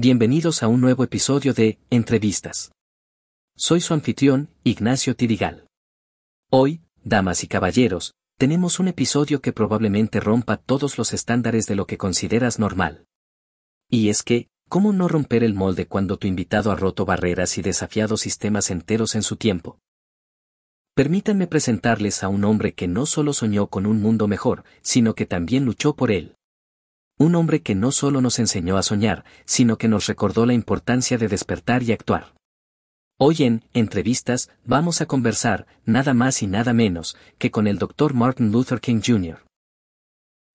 Bienvenidos 0.00 0.62
a 0.62 0.68
un 0.68 0.80
nuevo 0.80 1.02
episodio 1.02 1.54
de 1.54 1.80
Entrevistas. 1.90 2.70
Soy 3.56 3.80
su 3.80 3.94
anfitrión, 3.94 4.48
Ignacio 4.62 5.16
Tirigal. 5.16 5.66
Hoy, 6.52 6.82
damas 7.02 7.42
y 7.42 7.48
caballeros, 7.48 8.14
tenemos 8.38 8.78
un 8.78 8.86
episodio 8.86 9.40
que 9.40 9.52
probablemente 9.52 10.20
rompa 10.20 10.56
todos 10.56 10.98
los 10.98 11.12
estándares 11.12 11.66
de 11.66 11.74
lo 11.74 11.88
que 11.88 11.98
consideras 11.98 12.60
normal. 12.60 13.06
Y 13.90 14.08
es 14.08 14.22
que, 14.22 14.46
¿cómo 14.68 14.92
no 14.92 15.08
romper 15.08 15.42
el 15.42 15.54
molde 15.54 15.88
cuando 15.88 16.16
tu 16.16 16.28
invitado 16.28 16.70
ha 16.70 16.76
roto 16.76 17.04
barreras 17.04 17.58
y 17.58 17.62
desafiado 17.62 18.16
sistemas 18.16 18.70
enteros 18.70 19.16
en 19.16 19.24
su 19.24 19.34
tiempo? 19.34 19.80
Permítanme 20.94 21.48
presentarles 21.48 22.22
a 22.22 22.28
un 22.28 22.44
hombre 22.44 22.72
que 22.72 22.86
no 22.86 23.04
solo 23.04 23.32
soñó 23.32 23.66
con 23.66 23.84
un 23.84 24.00
mundo 24.00 24.28
mejor, 24.28 24.62
sino 24.80 25.16
que 25.16 25.26
también 25.26 25.64
luchó 25.64 25.96
por 25.96 26.12
él. 26.12 26.37
Un 27.20 27.34
hombre 27.34 27.62
que 27.62 27.74
no 27.74 27.90
solo 27.90 28.20
nos 28.20 28.38
enseñó 28.38 28.76
a 28.76 28.84
soñar, 28.84 29.24
sino 29.44 29.76
que 29.76 29.88
nos 29.88 30.06
recordó 30.06 30.46
la 30.46 30.54
importancia 30.54 31.18
de 31.18 31.26
despertar 31.26 31.82
y 31.82 31.90
actuar. 31.90 32.32
Hoy 33.18 33.42
en 33.42 33.64
Entrevistas 33.74 34.50
vamos 34.64 35.00
a 35.00 35.06
conversar, 35.06 35.66
nada 35.84 36.14
más 36.14 36.40
y 36.44 36.46
nada 36.46 36.72
menos, 36.72 37.16
que 37.38 37.50
con 37.50 37.66
el 37.66 37.78
Dr. 37.78 38.14
Martin 38.14 38.52
Luther 38.52 38.80
King 38.80 39.00
Jr. 39.04 39.44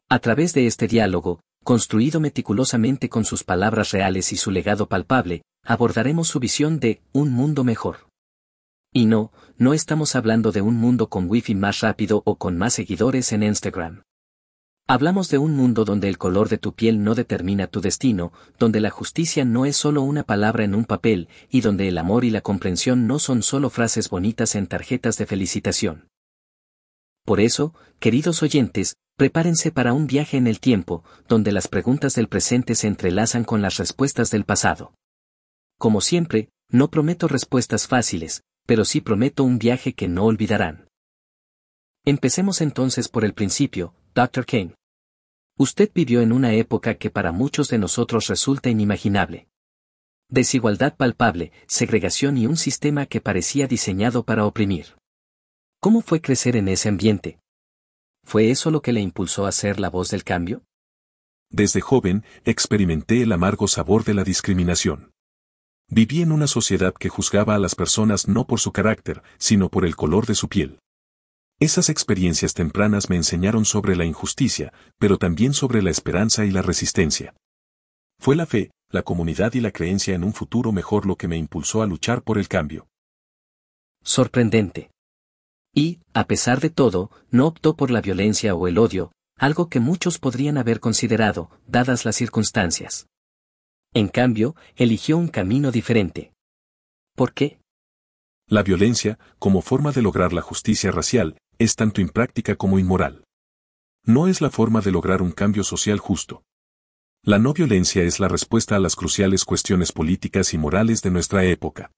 A 0.10 0.20
través 0.20 0.54
de 0.54 0.66
este 0.66 0.88
diálogo, 0.88 1.42
construido 1.66 2.22
meticulosamente 2.22 3.10
con 3.10 3.26
sus 3.26 3.44
palabras 3.44 3.92
reales 3.92 4.32
y 4.32 4.38
su 4.38 4.50
legado 4.50 4.88
palpable, 4.88 5.42
abordaremos 5.66 6.30
su 6.30 6.40
visión 6.40 6.80
de 6.80 7.02
un 7.12 7.34
mundo 7.34 7.66
mejor. 7.66 8.08
Y 8.94 9.06
no, 9.06 9.34
no 9.58 9.74
estamos 9.74 10.16
hablando 10.16 10.54
de 10.54 10.62
un 10.62 10.76
mundo 10.76 11.10
con 11.10 11.30
wifi 11.30 11.56
más 11.56 11.82
rápido 11.82 12.22
o 12.26 12.38
con 12.38 12.58
más 12.58 12.74
seguidores 12.74 13.34
en 13.34 13.44
Instagram. 13.44 14.04
Hablamos 14.94 15.28
de 15.30 15.40
un 15.40 15.56
mundo 15.56 15.86
donde 15.86 16.08
el 16.08 16.20
color 16.20 16.50
de 16.50 16.60
tu 16.60 16.76
piel 16.76 17.04
no 17.04 17.16
determina 17.16 17.66
tu 17.66 17.82
destino, 17.82 18.32
donde 18.60 18.80
la 18.80 18.92
justicia 18.92 19.44
no 19.44 19.66
es 19.66 19.76
solo 19.76 20.04
una 20.04 20.22
palabra 20.22 20.66
en 20.66 20.76
un 20.76 20.86
papel, 20.86 21.30
y 21.50 21.62
donde 21.62 21.88
el 21.88 21.98
amor 21.98 22.26
y 22.26 22.30
la 22.30 22.42
comprensión 22.42 23.08
no 23.08 23.18
son 23.18 23.42
solo 23.42 23.72
frases 23.72 24.08
bonitas 24.08 24.54
en 24.54 24.68
tarjetas 24.68 25.18
de 25.18 25.26
felicitación. 25.26 26.10
Por 27.26 27.40
eso, 27.40 27.74
queridos 27.98 28.44
oyentes, 28.44 28.94
prepárense 29.18 29.72
para 29.72 29.94
un 29.94 30.06
viaje 30.06 30.38
en 30.38 30.46
el 30.46 30.60
tiempo, 30.60 31.04
donde 31.28 31.52
las 31.52 31.68
preguntas 31.68 32.14
del 32.14 32.28
presente 32.28 32.76
se 32.76 32.86
entrelazan 32.86 33.46
con 33.46 33.64
las 33.64 33.78
respuestas 33.78 34.30
del 34.30 34.44
pasado. 34.44 34.94
Como 35.80 36.02
siempre, 36.02 36.50
no 36.70 36.92
prometo 36.92 37.28
respuestas 37.28 37.88
fáciles, 37.88 38.44
pero 38.68 38.86
sí 38.86 39.02
prometo 39.02 39.44
un 39.44 39.58
viaje 39.58 39.94
que 39.94 40.08
no 40.08 40.26
olvidarán. 40.26 40.88
Empecemos 42.06 42.62
entonces 42.62 43.10
por 43.10 43.26
el 43.26 43.34
principio, 43.34 43.96
Dr. 44.14 44.46
King. 44.46 44.70
Usted 45.58 45.92
vivió 45.94 46.22
en 46.22 46.32
una 46.32 46.54
época 46.54 46.96
que 46.96 47.12
para 47.12 47.32
muchos 47.32 47.68
de 47.68 47.78
nosotros 47.78 48.28
resulta 48.28 48.70
inimaginable. 48.70 49.48
Desigualdad 50.28 50.96
palpable, 50.96 51.52
segregación 51.68 52.38
y 52.38 52.48
un 52.48 52.58
sistema 52.58 53.06
que 53.06 53.22
parecía 53.22 53.68
diseñado 53.68 54.24
para 54.24 54.48
oprimir. 54.48 54.96
¿Cómo 55.80 56.02
fue 56.02 56.22
crecer 56.22 56.56
en 56.56 56.70
ese 56.70 56.90
ambiente? 56.90 57.40
¿Fue 58.26 58.50
eso 58.50 58.72
lo 58.72 58.82
que 58.82 58.94
le 58.94 59.02
impulsó 59.02 59.46
a 59.46 59.52
ser 59.52 59.80
la 59.80 59.90
voz 59.90 60.10
del 60.10 60.24
cambio? 60.24 60.64
Desde 61.52 61.82
joven, 61.82 62.24
experimenté 62.46 63.22
el 63.22 63.32
amargo 63.32 63.68
sabor 63.68 64.06
de 64.06 64.16
la 64.16 64.24
discriminación. 64.24 65.12
Viví 65.88 66.24
en 66.24 66.32
una 66.32 66.48
sociedad 66.48 66.96
que 66.96 67.10
juzgaba 67.10 67.54
a 67.54 67.60
las 67.60 67.76
personas 67.76 68.28
no 68.28 68.48
por 68.48 68.60
su 68.60 68.72
carácter, 68.72 69.22
sino 69.38 69.70
por 69.70 69.86
el 69.86 69.96
color 69.96 70.26
de 70.26 70.34
su 70.34 70.48
piel. 70.48 70.80
Esas 71.64 71.88
experiencias 71.88 72.54
tempranas 72.54 73.10
me 73.10 73.16
enseñaron 73.16 73.64
sobre 73.64 73.96
la 73.96 74.04
injusticia, 74.04 74.74
pero 75.00 75.18
también 75.18 75.54
sobre 75.54 75.82
la 75.82 75.92
esperanza 75.92 76.44
y 76.44 76.52
la 76.52 76.62
resistencia. 76.62 77.36
Fue 78.20 78.36
la 78.36 78.46
fe, 78.46 78.72
la 78.90 79.04
comunidad 79.04 79.54
y 79.54 79.62
la 79.62 79.72
creencia 79.72 80.14
en 80.14 80.26
un 80.26 80.34
futuro 80.34 80.74
mejor 80.74 81.06
lo 81.06 81.16
que 81.16 81.30
me 81.30 81.38
impulsó 81.38 81.82
a 81.82 81.88
luchar 81.88 82.22
por 82.22 82.38
el 82.38 82.50
cambio. 82.50 82.90
Sorprendente. 84.04 84.92
Y, 85.74 86.02
a 86.14 86.28
pesar 86.28 86.60
de 86.60 86.70
todo, 86.70 87.12
no 87.32 87.48
optó 87.48 87.78
por 87.78 87.92
la 87.92 88.02
violencia 88.02 88.56
o 88.56 88.68
el 88.68 88.78
odio, 88.78 89.14
algo 89.38 89.70
que 89.70 89.80
muchos 89.80 90.20
podrían 90.20 90.58
haber 90.58 90.82
considerado, 90.82 91.50
dadas 91.66 92.04
las 92.04 92.18
circunstancias. 92.18 93.08
En 93.94 94.10
cambio, 94.10 94.58
eligió 94.76 95.18
un 95.18 95.30
camino 95.30 95.72
diferente. 95.72 96.34
¿Por 97.16 97.32
qué? 97.32 97.62
La 98.50 98.64
violencia, 98.64 99.18
como 99.40 99.62
forma 99.62 99.94
de 99.94 100.02
lograr 100.02 100.34
la 100.34 100.42
justicia 100.42 100.92
racial, 100.92 101.38
es 101.60 101.76
tanto 101.76 102.02
impráctica 102.02 102.56
como 102.56 102.80
inmoral. 102.80 103.24
No 104.06 104.28
es 104.28 104.42
la 104.42 104.50
forma 104.50 104.82
de 104.82 104.92
lograr 104.92 105.22
un 105.22 105.32
cambio 105.32 105.64
social 105.64 106.00
justo. 106.00 106.44
La 107.24 107.40
no 107.40 107.54
violencia 107.54 108.04
es 108.04 108.20
la 108.20 108.28
respuesta 108.28 108.76
a 108.76 108.80
las 108.80 108.96
cruciales 108.96 109.46
cuestiones 109.46 109.92
políticas 109.92 110.54
y 110.54 110.58
morales 110.58 111.02
de 111.02 111.12
nuestra 111.12 111.46
época. 111.46 111.92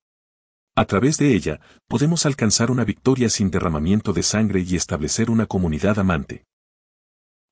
A 0.76 0.86
través 0.86 1.18
de 1.18 1.34
ella, 1.34 1.62
podemos 1.88 2.26
alcanzar 2.26 2.70
una 2.70 2.84
victoria 2.84 3.30
sin 3.30 3.50
derramamiento 3.50 4.14
de 4.14 4.24
sangre 4.24 4.60
y 4.62 4.76
establecer 4.76 5.32
una 5.32 5.46
comunidad 5.46 5.98
amante. 5.98 6.44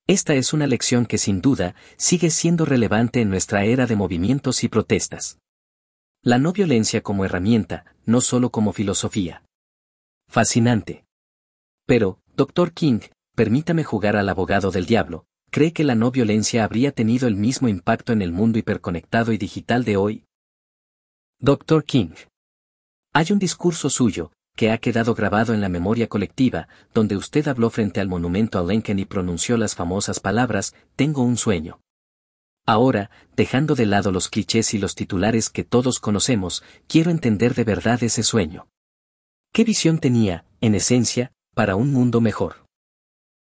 Esta 0.06 0.34
es 0.34 0.52
una 0.52 0.66
lección 0.66 1.06
que 1.06 1.16
sin 1.16 1.40
duda 1.40 1.74
sigue 1.96 2.30
siendo 2.30 2.66
relevante 2.66 3.22
en 3.22 3.30
nuestra 3.30 3.64
era 3.64 3.86
de 3.86 3.96
movimientos 3.96 4.62
y 4.62 4.68
protestas. 4.68 5.38
La 6.22 6.38
no 6.38 6.52
violencia 6.52 7.02
como 7.02 7.24
herramienta, 7.24 7.86
no 8.04 8.20
solo 8.20 8.50
como 8.50 8.72
filosofía. 8.72 9.42
Fascinante. 10.28 11.04
Pero, 11.86 12.18
Dr. 12.36 12.72
King, 12.72 13.00
permítame 13.34 13.84
jugar 13.84 14.16
al 14.16 14.28
abogado 14.28 14.70
del 14.70 14.86
diablo, 14.86 15.26
¿cree 15.50 15.72
que 15.72 15.84
la 15.84 15.94
no 15.94 16.10
violencia 16.10 16.64
habría 16.64 16.92
tenido 16.92 17.28
el 17.28 17.36
mismo 17.36 17.68
impacto 17.68 18.12
en 18.12 18.22
el 18.22 18.32
mundo 18.32 18.58
hiperconectado 18.58 19.32
y 19.32 19.38
digital 19.38 19.84
de 19.84 19.96
hoy? 19.96 20.24
Dr. 21.40 21.84
King. 21.84 22.14
Hay 23.12 23.26
un 23.30 23.38
discurso 23.38 23.90
suyo, 23.90 24.32
que 24.56 24.70
ha 24.70 24.78
quedado 24.78 25.14
grabado 25.14 25.52
en 25.52 25.60
la 25.60 25.68
memoria 25.68 26.08
colectiva, 26.08 26.68
donde 26.94 27.16
usted 27.16 27.48
habló 27.48 27.70
frente 27.70 28.00
al 28.00 28.08
monumento 28.08 28.58
a 28.58 28.64
Lincoln 28.64 28.98
y 28.98 29.04
pronunció 29.04 29.56
las 29.56 29.74
famosas 29.74 30.20
palabras, 30.20 30.74
tengo 30.96 31.22
un 31.22 31.36
sueño. 31.36 31.80
Ahora, 32.66 33.10
dejando 33.36 33.74
de 33.74 33.84
lado 33.84 34.10
los 34.10 34.30
clichés 34.30 34.72
y 34.72 34.78
los 34.78 34.94
titulares 34.94 35.50
que 35.50 35.64
todos 35.64 35.98
conocemos, 35.98 36.62
quiero 36.86 37.10
entender 37.10 37.54
de 37.54 37.64
verdad 37.64 38.02
ese 38.02 38.22
sueño. 38.22 38.68
¿Qué 39.52 39.64
visión 39.64 39.98
tenía, 39.98 40.46
en 40.60 40.74
esencia, 40.74 41.33
para 41.54 41.76
un 41.76 41.92
mundo 41.92 42.20
mejor. 42.20 42.66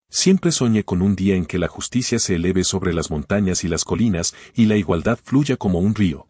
Siempre 0.10 0.52
soñé 0.52 0.86
con 0.86 1.02
un 1.02 1.16
día 1.16 1.36
en 1.36 1.46
que 1.46 1.60
la 1.60 1.68
justicia 1.68 2.18
se 2.20 2.36
eleve 2.36 2.64
sobre 2.64 2.94
las 2.94 3.12
montañas 3.12 3.64
y 3.64 3.68
las 3.68 3.84
colinas 3.84 4.34
y 4.56 4.66
la 4.66 4.78
igualdad 4.78 5.20
fluya 5.22 5.58
como 5.58 5.80
un 5.80 5.96
río. 5.96 6.30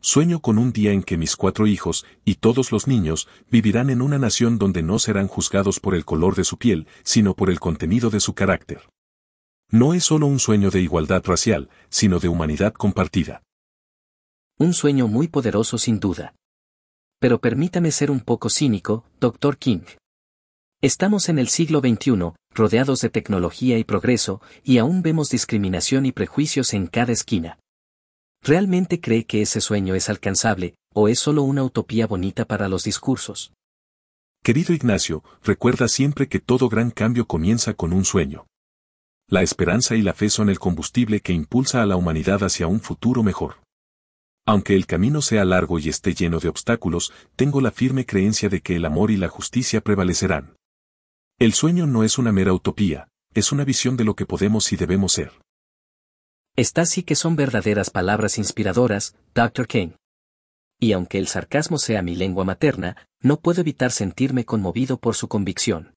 Sueño 0.00 0.40
con 0.40 0.58
un 0.58 0.72
día 0.72 0.92
en 0.92 1.02
que 1.02 1.16
mis 1.16 1.36
cuatro 1.36 1.66
hijos, 1.66 2.06
y 2.24 2.36
todos 2.36 2.70
los 2.70 2.86
niños, 2.86 3.28
vivirán 3.50 3.90
en 3.90 4.00
una 4.00 4.18
nación 4.18 4.58
donde 4.58 4.82
no 4.82 4.98
serán 4.98 5.26
juzgados 5.26 5.80
por 5.80 5.94
el 5.94 6.04
color 6.04 6.36
de 6.36 6.44
su 6.44 6.56
piel, 6.56 6.86
sino 7.02 7.34
por 7.34 7.50
el 7.50 7.58
contenido 7.58 8.10
de 8.10 8.20
su 8.20 8.34
carácter. 8.34 8.88
No 9.70 9.94
es 9.94 10.04
solo 10.04 10.26
un 10.26 10.38
sueño 10.38 10.70
de 10.70 10.80
igualdad 10.80 11.22
racial, 11.24 11.68
sino 11.88 12.20
de 12.20 12.28
humanidad 12.28 12.72
compartida. 12.72 13.42
Un 14.56 14.72
sueño 14.72 15.08
muy 15.08 15.28
poderoso 15.28 15.78
sin 15.78 16.00
duda. 16.00 16.34
Pero 17.20 17.40
permítame 17.40 17.90
ser 17.90 18.10
un 18.10 18.20
poco 18.20 18.50
cínico, 18.50 19.04
Dr. 19.20 19.58
King. 19.58 19.82
Estamos 20.80 21.28
en 21.28 21.40
el 21.40 21.48
siglo 21.48 21.80
XXI, 21.80 22.34
rodeados 22.54 23.00
de 23.00 23.10
tecnología 23.10 23.78
y 23.78 23.82
progreso, 23.82 24.40
y 24.62 24.78
aún 24.78 25.02
vemos 25.02 25.28
discriminación 25.28 26.06
y 26.06 26.12
prejuicios 26.12 26.72
en 26.72 26.86
cada 26.86 27.12
esquina. 27.12 27.58
¿Realmente 28.44 29.00
cree 29.00 29.24
que 29.24 29.42
ese 29.42 29.60
sueño 29.60 29.96
es 29.96 30.08
alcanzable, 30.08 30.76
o 30.94 31.08
es 31.08 31.18
solo 31.18 31.42
una 31.42 31.64
utopía 31.64 32.06
bonita 32.06 32.44
para 32.44 32.68
los 32.68 32.84
discursos? 32.84 33.52
Querido 34.44 34.72
Ignacio, 34.72 35.24
recuerda 35.42 35.88
siempre 35.88 36.28
que 36.28 36.38
todo 36.38 36.68
gran 36.68 36.92
cambio 36.92 37.26
comienza 37.26 37.74
con 37.74 37.92
un 37.92 38.04
sueño. 38.04 38.46
La 39.28 39.42
esperanza 39.42 39.96
y 39.96 40.02
la 40.02 40.14
fe 40.14 40.30
son 40.30 40.48
el 40.48 40.60
combustible 40.60 41.22
que 41.22 41.32
impulsa 41.32 41.82
a 41.82 41.86
la 41.86 41.96
humanidad 41.96 42.44
hacia 42.44 42.68
un 42.68 42.78
futuro 42.78 43.24
mejor. 43.24 43.56
Aunque 44.46 44.76
el 44.76 44.86
camino 44.86 45.22
sea 45.22 45.44
largo 45.44 45.80
y 45.80 45.88
esté 45.88 46.14
lleno 46.14 46.38
de 46.38 46.48
obstáculos, 46.48 47.12
tengo 47.34 47.60
la 47.60 47.72
firme 47.72 48.06
creencia 48.06 48.48
de 48.48 48.60
que 48.60 48.76
el 48.76 48.84
amor 48.84 49.10
y 49.10 49.16
la 49.16 49.28
justicia 49.28 49.80
prevalecerán. 49.80 50.54
El 51.40 51.52
sueño 51.52 51.86
no 51.86 52.02
es 52.02 52.18
una 52.18 52.32
mera 52.32 52.52
utopía, 52.52 53.06
es 53.32 53.52
una 53.52 53.64
visión 53.64 53.96
de 53.96 54.02
lo 54.02 54.16
que 54.16 54.26
podemos 54.26 54.72
y 54.72 54.76
debemos 54.76 55.12
ser. 55.12 55.30
Estas 56.56 56.90
sí 56.90 57.04
que 57.04 57.14
son 57.14 57.36
verdaderas 57.36 57.90
palabras 57.90 58.38
inspiradoras, 58.38 59.14
Dr. 59.36 59.68
King. 59.68 59.90
Y 60.80 60.90
aunque 60.90 61.18
el 61.18 61.28
sarcasmo 61.28 61.78
sea 61.78 62.02
mi 62.02 62.16
lengua 62.16 62.44
materna, 62.44 62.96
no 63.20 63.38
puedo 63.38 63.60
evitar 63.60 63.92
sentirme 63.92 64.44
conmovido 64.44 64.98
por 64.98 65.14
su 65.14 65.28
convicción. 65.28 65.94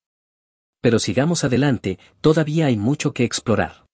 Pero 0.79 0.99
sigamos 0.99 1.43
adelante, 1.43 1.97
todavía 2.21 2.67
hay 2.67 2.77
mucho 2.77 3.11
que 3.11 3.23
explorar. 3.23 3.87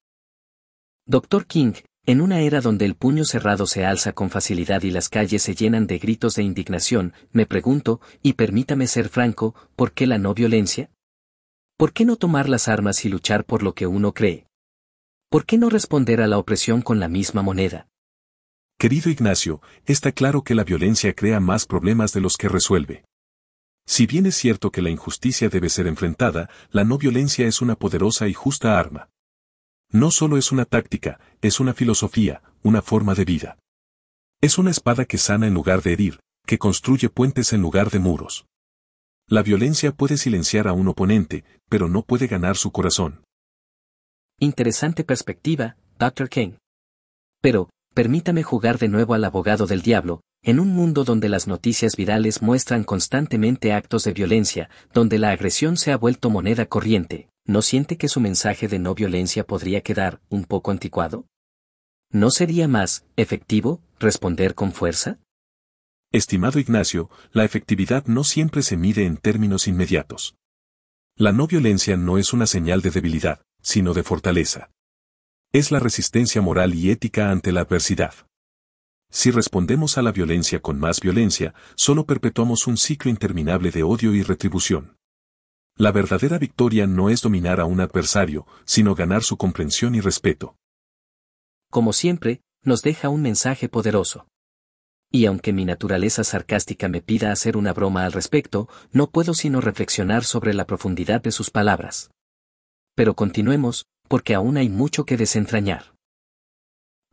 Dr. 1.05 1.45
King, 1.45 1.75
en 2.05 2.19
una 2.19 2.41
era 2.41 2.59
donde 2.59 2.83
el 2.83 2.95
puño 2.95 3.23
cerrado 3.23 3.67
se 3.67 3.85
alza 3.85 4.11
con 4.11 4.29
facilidad 4.29 4.83
y 4.83 4.91
las 4.91 5.07
calles 5.07 5.43
se 5.43 5.55
llenan 5.55 5.87
de 5.87 5.97
gritos 5.97 6.35
de 6.35 6.43
indignación, 6.43 7.13
me 7.31 7.45
pregunto, 7.45 8.01
y 8.21 8.33
permítame 8.33 8.85
ser 8.87 9.07
franco, 9.07 9.55
¿por 9.77 9.93
qué 9.93 10.07
la 10.07 10.17
no 10.17 10.33
violencia? 10.33 10.89
¿Por 11.77 11.93
qué 11.93 12.05
no 12.05 12.15
tomar 12.15 12.49
las 12.49 12.67
armas 12.67 13.05
y 13.05 13.09
luchar 13.09 13.45
por 13.45 13.61
lo 13.61 13.75
que 13.75 13.85
uno 13.85 14.11
cree? 14.11 14.47
¿Por 15.29 15.45
qué 15.45 15.59
no 15.59 15.69
responder 15.69 16.21
a 16.21 16.27
la 16.27 16.39
opresión 16.39 16.81
con 16.81 16.99
la 16.99 17.07
misma 17.07 17.43
moneda? 17.43 17.87
Querido 18.79 19.11
Ignacio, 19.11 19.61
está 19.85 20.11
claro 20.11 20.43
que 20.43 20.55
la 20.55 20.63
violencia 20.63 21.13
crea 21.13 21.39
más 21.39 21.67
problemas 21.67 22.13
de 22.13 22.21
los 22.21 22.35
que 22.35 22.49
resuelve. 22.49 23.05
Si 23.85 24.07
bien 24.07 24.25
es 24.25 24.33
cierto 24.35 24.71
que 24.71 24.81
la 24.81 24.89
injusticia 24.89 25.49
debe 25.49 25.69
ser 25.69 25.85
enfrentada, 25.85 26.49
la 26.71 26.83
no 26.83 26.97
violencia 26.97 27.45
es 27.45 27.61
una 27.61 27.75
poderosa 27.75 28.27
y 28.27 28.33
justa 28.33 28.79
arma. 28.79 29.11
No 29.91 30.09
solo 30.09 30.37
es 30.37 30.51
una 30.51 30.65
táctica, 30.65 31.19
es 31.41 31.59
una 31.59 31.75
filosofía, 31.75 32.41
una 32.63 32.81
forma 32.81 33.13
de 33.13 33.25
vida. 33.25 33.59
Es 34.41 34.57
una 34.57 34.71
espada 34.71 35.05
que 35.05 35.19
sana 35.19 35.45
en 35.45 35.53
lugar 35.53 35.83
de 35.83 35.93
herir, 35.93 36.19
que 36.47 36.57
construye 36.57 37.09
puentes 37.09 37.53
en 37.53 37.61
lugar 37.61 37.91
de 37.91 37.99
muros. 37.99 38.47
La 39.29 39.43
violencia 39.43 39.91
puede 39.91 40.15
silenciar 40.15 40.69
a 40.69 40.73
un 40.73 40.87
oponente, 40.87 41.43
pero 41.67 41.89
no 41.89 42.01
puede 42.01 42.27
ganar 42.27 42.55
su 42.55 42.71
corazón. 42.71 43.25
Interesante 44.39 45.03
perspectiva, 45.03 45.75
Dr. 45.99 46.29
King. 46.29 46.53
Pero, 47.41 47.69
permítame 47.93 48.43
jugar 48.43 48.77
de 48.77 48.87
nuevo 48.87 49.15
al 49.15 49.25
abogado 49.25 49.67
del 49.67 49.81
diablo, 49.81 50.21
en 50.43 50.61
un 50.61 50.69
mundo 50.69 51.03
donde 51.03 51.27
las 51.27 51.45
noticias 51.45 51.97
virales 51.97 52.41
muestran 52.41 52.85
constantemente 52.85 53.73
actos 53.73 54.05
de 54.05 54.13
violencia, 54.13 54.69
donde 54.93 55.19
la 55.19 55.31
agresión 55.31 55.75
se 55.75 55.91
ha 55.91 55.97
vuelto 55.97 56.29
moneda 56.29 56.65
corriente, 56.67 57.27
¿no 57.45 57.61
siente 57.61 57.97
que 57.97 58.07
su 58.07 58.21
mensaje 58.21 58.69
de 58.69 58.79
no 58.79 58.95
violencia 58.95 59.45
podría 59.45 59.81
quedar 59.81 60.21
un 60.29 60.45
poco 60.45 60.71
anticuado? 60.71 61.25
¿No 62.09 62.31
sería 62.31 62.69
más 62.69 63.05
efectivo 63.17 63.81
responder 63.99 64.55
con 64.55 64.71
fuerza? 64.71 65.19
Estimado 66.17 66.59
Ignacio, 66.59 67.11
la 67.31 67.45
efectividad 67.45 68.05
no 68.07 68.23
siempre 68.23 68.63
se 68.63 68.75
mide 68.75 69.05
en 69.05 69.17
términos 69.17 69.67
inmediatos. 69.67 70.35
La 71.15 71.31
no 71.31 71.45
violencia 71.45 71.95
no 71.95 72.17
es 72.17 72.33
una 72.33 72.47
señal 72.47 72.81
de 72.81 72.89
debilidad, 72.89 73.41
sino 73.61 73.93
de 73.93 74.01
fortaleza. 74.01 74.71
Es 75.53 75.71
la 75.71 75.79
resistencia 75.79 76.41
moral 76.41 76.73
y 76.73 76.89
ética 76.89 77.29
ante 77.29 77.51
la 77.51 77.61
adversidad. 77.61 78.15
Si 79.11 79.29
respondemos 79.29 79.97
a 79.97 80.01
la 80.01 80.11
violencia 80.11 80.59
con 80.59 80.79
más 80.79 80.99
violencia, 80.99 81.53
solo 81.75 82.05
perpetuamos 82.05 82.65
un 82.65 82.77
ciclo 82.77 83.11
interminable 83.11 83.69
de 83.69 83.83
odio 83.83 84.13
y 84.13 84.23
retribución. 84.23 84.97
La 85.75 85.91
verdadera 85.91 86.39
victoria 86.39 86.87
no 86.87 87.11
es 87.11 87.21
dominar 87.21 87.59
a 87.59 87.65
un 87.65 87.79
adversario, 87.79 88.47
sino 88.65 88.95
ganar 88.95 89.21
su 89.21 89.37
comprensión 89.37 89.93
y 89.93 90.01
respeto. 90.01 90.55
Como 91.69 91.93
siempre, 91.93 92.41
nos 92.63 92.81
deja 92.81 93.09
un 93.09 93.21
mensaje 93.21 93.69
poderoso. 93.69 94.27
Y 95.11 95.25
aunque 95.25 95.53
mi 95.53 95.63
naturaleza 95.65 96.23
sarcástica 96.23 96.89
me 96.89 97.01
pida 97.01 97.31
hacer 97.31 97.55
una 97.55 97.73
broma 97.73 98.05
al 98.05 98.11
respecto, 98.11 98.67
no 98.91 99.09
puedo 99.09 99.33
sino 99.33 99.61
reflexionar 99.61 100.23
sobre 100.23 100.53
la 100.53 100.65
profundidad 100.65 101.21
de 101.21 101.31
sus 101.31 101.49
palabras. 101.49 102.11
Pero 102.95 103.15
continuemos, 103.15 103.85
porque 104.07 104.35
aún 104.35 104.57
hay 104.57 104.69
mucho 104.69 105.05
que 105.05 105.17
desentrañar. 105.17 105.93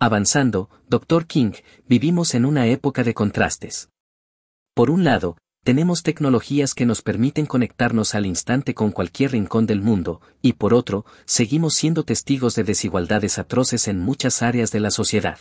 Avanzando, 0.01 0.71
Dr. 0.89 1.27
King, 1.27 1.53
vivimos 1.87 2.35
en 2.35 2.45
una 2.45 2.67
época 2.67 3.05
de 3.05 3.15
contrastes. 3.15 3.91
Por 4.75 4.91
un 4.91 5.05
lado, 5.05 5.37
tenemos 5.63 6.03
tecnologías 6.03 6.75
que 6.75 6.85
nos 6.85 7.01
permiten 7.01 7.47
conectarnos 7.47 8.15
al 8.15 8.27
instante 8.27 8.75
con 8.75 8.91
cualquier 8.91 9.33
rincón 9.33 9.67
del 9.67 9.81
mundo, 9.81 10.21
y 10.43 10.55
por 10.55 10.75
otro, 10.75 11.07
seguimos 11.25 11.75
siendo 11.75 12.05
testigos 12.05 12.55
de 12.55 12.65
desigualdades 12.65 13.39
atroces 13.39 13.89
en 13.89 14.01
muchas 14.01 14.43
áreas 14.43 14.73
de 14.73 14.81
la 14.81 14.91
sociedad. 14.91 15.39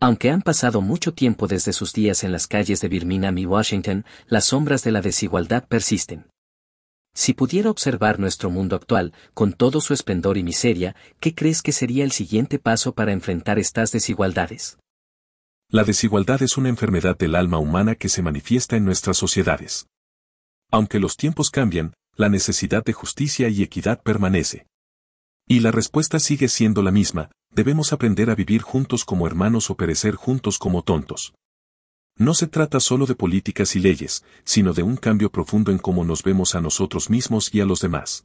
Aunque 0.00 0.30
han 0.30 0.42
pasado 0.42 0.80
mucho 0.80 1.14
tiempo 1.14 1.46
desde 1.46 1.72
sus 1.72 1.92
días 1.92 2.24
en 2.24 2.32
las 2.32 2.46
calles 2.46 2.80
de 2.80 2.88
Birmingham 2.88 3.38
y 3.38 3.46
Washington, 3.46 4.04
las 4.26 4.46
sombras 4.46 4.84
de 4.84 4.92
la 4.92 5.00
desigualdad 5.00 5.66
persisten. 5.66 6.26
Si 7.14 7.32
pudiera 7.32 7.70
observar 7.70 8.18
nuestro 8.18 8.50
mundo 8.50 8.74
actual, 8.74 9.12
con 9.34 9.52
todo 9.52 9.80
su 9.80 9.94
esplendor 9.94 10.36
y 10.36 10.42
miseria, 10.42 10.96
¿qué 11.20 11.34
crees 11.34 11.62
que 11.62 11.70
sería 11.70 12.02
el 12.04 12.10
siguiente 12.10 12.58
paso 12.58 12.92
para 12.92 13.12
enfrentar 13.12 13.58
estas 13.58 13.92
desigualdades? 13.92 14.78
La 15.70 15.84
desigualdad 15.84 16.42
es 16.42 16.56
una 16.56 16.68
enfermedad 16.68 17.16
del 17.16 17.36
alma 17.36 17.58
humana 17.58 17.94
que 17.94 18.08
se 18.08 18.22
manifiesta 18.22 18.76
en 18.76 18.84
nuestras 18.84 19.16
sociedades. 19.16 19.86
Aunque 20.70 20.98
los 20.98 21.16
tiempos 21.16 21.50
cambian, 21.50 21.94
la 22.16 22.28
necesidad 22.28 22.84
de 22.84 22.92
justicia 22.92 23.48
y 23.48 23.62
equidad 23.62 24.02
permanece. 24.02 24.66
Y 25.48 25.60
la 25.60 25.70
respuesta 25.70 26.18
sigue 26.18 26.48
siendo 26.48 26.82
la 26.82 26.90
misma, 26.90 27.30
debemos 27.54 27.92
aprender 27.92 28.30
a 28.30 28.34
vivir 28.34 28.62
juntos 28.62 29.04
como 29.04 29.26
hermanos 29.26 29.70
o 29.70 29.76
perecer 29.76 30.14
juntos 30.14 30.58
como 30.58 30.82
tontos. 30.82 31.34
No 32.16 32.34
se 32.34 32.46
trata 32.46 32.78
solo 32.80 33.06
de 33.06 33.14
políticas 33.14 33.74
y 33.74 33.80
leyes, 33.80 34.24
sino 34.44 34.72
de 34.72 34.82
un 34.82 34.96
cambio 34.96 35.30
profundo 35.30 35.72
en 35.72 35.78
cómo 35.78 36.04
nos 36.04 36.22
vemos 36.22 36.54
a 36.54 36.60
nosotros 36.60 37.10
mismos 37.10 37.52
y 37.52 37.60
a 37.60 37.64
los 37.64 37.80
demás. 37.80 38.24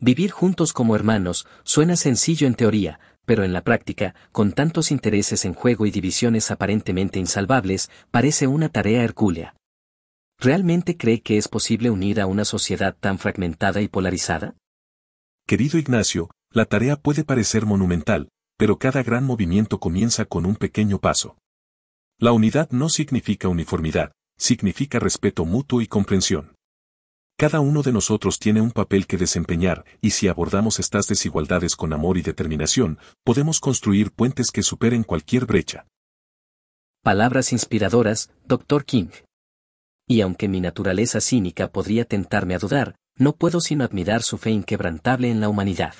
Vivir 0.00 0.32
juntos 0.32 0.72
como 0.72 0.96
hermanos 0.96 1.46
suena 1.62 1.96
sencillo 1.96 2.48
en 2.48 2.54
teoría, 2.54 2.98
pero 3.24 3.44
en 3.44 3.52
la 3.52 3.62
práctica, 3.62 4.14
con 4.32 4.52
tantos 4.52 4.90
intereses 4.90 5.44
en 5.44 5.54
juego 5.54 5.86
y 5.86 5.90
divisiones 5.90 6.50
aparentemente 6.50 7.20
insalvables, 7.20 7.90
parece 8.10 8.48
una 8.48 8.68
tarea 8.68 9.04
hercúlea. 9.04 9.54
¿Realmente 10.38 10.96
cree 10.96 11.22
que 11.22 11.38
es 11.38 11.48
posible 11.48 11.90
unir 11.90 12.20
a 12.20 12.26
una 12.26 12.44
sociedad 12.44 12.96
tan 12.98 13.18
fragmentada 13.18 13.80
y 13.80 13.88
polarizada? 13.88 14.56
Querido 15.46 15.78
Ignacio, 15.78 16.30
la 16.54 16.66
tarea 16.66 16.96
puede 16.96 17.24
parecer 17.24 17.66
monumental, 17.66 18.28
pero 18.56 18.78
cada 18.78 19.02
gran 19.02 19.24
movimiento 19.24 19.80
comienza 19.80 20.24
con 20.24 20.46
un 20.46 20.54
pequeño 20.54 21.00
paso. 21.00 21.36
La 22.18 22.30
unidad 22.30 22.70
no 22.70 22.88
significa 22.88 23.48
uniformidad, 23.48 24.12
significa 24.38 25.00
respeto 25.00 25.44
mutuo 25.44 25.80
y 25.80 25.88
comprensión. 25.88 26.54
Cada 27.36 27.58
uno 27.58 27.82
de 27.82 27.92
nosotros 27.92 28.38
tiene 28.38 28.60
un 28.60 28.70
papel 28.70 29.08
que 29.08 29.16
desempeñar, 29.16 29.84
y 30.00 30.10
si 30.10 30.28
abordamos 30.28 30.78
estas 30.78 31.08
desigualdades 31.08 31.74
con 31.74 31.92
amor 31.92 32.18
y 32.18 32.22
determinación, 32.22 33.00
podemos 33.24 33.58
construir 33.58 34.12
puentes 34.12 34.52
que 34.52 34.62
superen 34.62 35.02
cualquier 35.02 35.46
brecha. 35.46 35.88
Palabras 37.02 37.52
inspiradoras, 37.52 38.30
Dr. 38.46 38.84
King. 38.84 39.10
Y 40.06 40.20
aunque 40.20 40.46
mi 40.46 40.60
naturaleza 40.60 41.20
cínica 41.20 41.72
podría 41.72 42.04
tentarme 42.04 42.54
a 42.54 42.58
dudar, 42.58 42.94
no 43.16 43.34
puedo 43.34 43.60
sino 43.60 43.82
admirar 43.82 44.22
su 44.22 44.38
fe 44.38 44.50
inquebrantable 44.50 45.28
en 45.30 45.40
la 45.40 45.48
humanidad. 45.48 45.94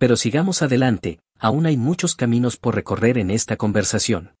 Pero 0.00 0.16
sigamos 0.16 0.62
adelante, 0.62 1.20
aún 1.38 1.66
hay 1.66 1.76
muchos 1.76 2.16
caminos 2.16 2.56
por 2.56 2.74
recorrer 2.74 3.18
en 3.18 3.30
esta 3.30 3.58
conversación. 3.58 4.34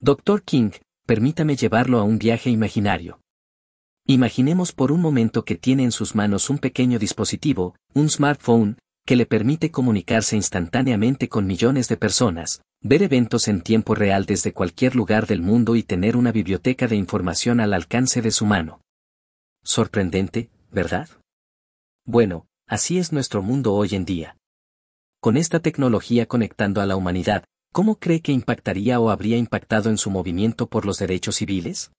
Dr. 0.00 0.42
King, 0.42 0.72
permítame 1.06 1.54
llevarlo 1.54 2.00
a 2.00 2.02
un 2.02 2.18
viaje 2.18 2.50
imaginario. 2.50 3.20
Imaginemos 4.08 4.72
por 4.72 4.90
un 4.90 5.00
momento 5.00 5.44
que 5.44 5.54
tiene 5.54 5.84
en 5.84 5.92
sus 5.92 6.16
manos 6.16 6.50
un 6.50 6.58
pequeño 6.58 6.98
dispositivo, 6.98 7.76
un 7.94 8.10
smartphone, 8.10 8.76
que 9.06 9.14
le 9.14 9.24
permite 9.24 9.70
comunicarse 9.70 10.34
instantáneamente 10.34 11.28
con 11.28 11.46
millones 11.46 11.86
de 11.86 11.96
personas, 11.96 12.60
ver 12.82 13.04
eventos 13.04 13.46
en 13.46 13.60
tiempo 13.60 13.94
real 13.94 14.26
desde 14.26 14.52
cualquier 14.52 14.96
lugar 14.96 15.28
del 15.28 15.42
mundo 15.42 15.76
y 15.76 15.84
tener 15.84 16.16
una 16.16 16.32
biblioteca 16.32 16.88
de 16.88 16.96
información 16.96 17.60
al 17.60 17.72
alcance 17.72 18.20
de 18.20 18.32
su 18.32 18.46
mano. 18.46 18.80
Sorprendente, 19.62 20.50
¿verdad? 20.72 21.08
Bueno, 22.04 22.48
así 22.66 22.98
es 22.98 23.12
nuestro 23.12 23.42
mundo 23.42 23.74
hoy 23.74 23.90
en 23.94 24.04
día. 24.04 24.36
Con 25.22 25.36
esta 25.36 25.60
tecnología 25.60 26.24
conectando 26.24 26.80
a 26.80 26.86
la 26.86 26.96
humanidad, 26.96 27.44
¿cómo 27.74 27.96
cree 27.96 28.22
que 28.22 28.32
impactaría 28.32 28.98
o 29.00 29.10
habría 29.10 29.36
impactado 29.36 29.90
en 29.90 29.98
su 29.98 30.10
movimiento 30.10 30.66
por 30.66 30.86
los 30.86 30.98
derechos 30.98 31.36
civiles? 31.36 31.92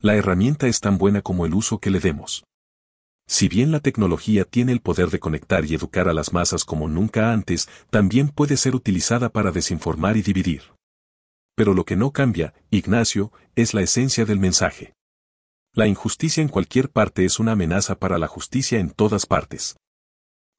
La 0.00 0.16
herramienta 0.16 0.66
es 0.66 0.80
tan 0.80 0.98
buena 0.98 1.22
como 1.22 1.46
el 1.46 1.54
uso 1.54 1.78
que 1.78 1.88
le 1.88 1.98
demos. 1.98 2.44
Si 3.26 3.48
bien 3.48 3.72
la 3.72 3.80
tecnología 3.80 4.44
tiene 4.44 4.72
el 4.72 4.82
poder 4.82 5.08
de 5.08 5.18
conectar 5.18 5.64
y 5.64 5.74
educar 5.74 6.10
a 6.10 6.12
las 6.12 6.34
masas 6.34 6.66
como 6.66 6.88
nunca 6.88 7.32
antes, 7.32 7.70
también 7.88 8.28
puede 8.28 8.58
ser 8.58 8.74
utilizada 8.74 9.30
para 9.30 9.50
desinformar 9.50 10.18
y 10.18 10.22
dividir. 10.22 10.74
Pero 11.54 11.72
lo 11.72 11.86
que 11.86 11.96
no 11.96 12.10
cambia, 12.10 12.52
Ignacio, 12.70 13.32
es 13.54 13.72
la 13.72 13.80
esencia 13.80 14.26
del 14.26 14.38
mensaje. 14.38 14.92
La 15.72 15.86
injusticia 15.86 16.42
en 16.42 16.48
cualquier 16.48 16.90
parte 16.90 17.24
es 17.24 17.40
una 17.40 17.52
amenaza 17.52 17.98
para 17.98 18.18
la 18.18 18.28
justicia 18.28 18.78
en 18.78 18.90
todas 18.90 19.24
partes. 19.24 19.76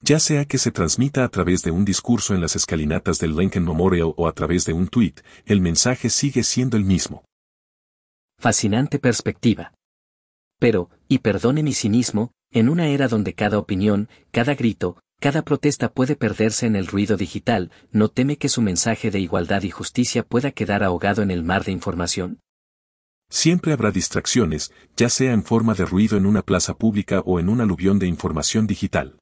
Ya 0.00 0.20
sea 0.20 0.44
que 0.44 0.58
se 0.58 0.70
transmita 0.70 1.24
a 1.24 1.28
través 1.28 1.62
de 1.62 1.72
un 1.72 1.84
discurso 1.84 2.34
en 2.34 2.40
las 2.40 2.54
escalinatas 2.54 3.18
del 3.18 3.34
Lincoln 3.34 3.64
Memorial 3.64 4.14
o 4.16 4.28
a 4.28 4.32
través 4.32 4.64
de 4.64 4.72
un 4.72 4.86
tweet, 4.86 5.14
el 5.44 5.60
mensaje 5.60 6.08
sigue 6.08 6.44
siendo 6.44 6.76
el 6.76 6.84
mismo. 6.84 7.24
Fascinante 8.38 9.00
perspectiva. 9.00 9.74
Pero, 10.60 10.90
y 11.08 11.18
perdone 11.18 11.64
mi 11.64 11.72
cinismo, 11.72 12.30
en 12.52 12.68
una 12.68 12.88
era 12.88 13.08
donde 13.08 13.34
cada 13.34 13.58
opinión, 13.58 14.08
cada 14.30 14.54
grito, 14.54 15.00
cada 15.20 15.42
protesta 15.42 15.92
puede 15.92 16.14
perderse 16.14 16.66
en 16.66 16.76
el 16.76 16.86
ruido 16.86 17.16
digital, 17.16 17.72
¿no 17.90 18.08
teme 18.08 18.38
que 18.38 18.48
su 18.48 18.62
mensaje 18.62 19.10
de 19.10 19.18
igualdad 19.18 19.62
y 19.64 19.70
justicia 19.70 20.22
pueda 20.22 20.52
quedar 20.52 20.84
ahogado 20.84 21.22
en 21.22 21.32
el 21.32 21.42
mar 21.42 21.64
de 21.64 21.72
información? 21.72 22.38
Siempre 23.28 23.72
habrá 23.72 23.90
distracciones, 23.90 24.72
ya 24.96 25.10
sea 25.10 25.32
en 25.32 25.42
forma 25.42 25.74
de 25.74 25.84
ruido 25.84 26.16
en 26.16 26.24
una 26.24 26.42
plaza 26.42 26.78
pública 26.78 27.20
o 27.26 27.40
en 27.40 27.48
un 27.48 27.60
aluvión 27.60 27.98
de 27.98 28.06
información 28.06 28.68
digital. 28.68 29.17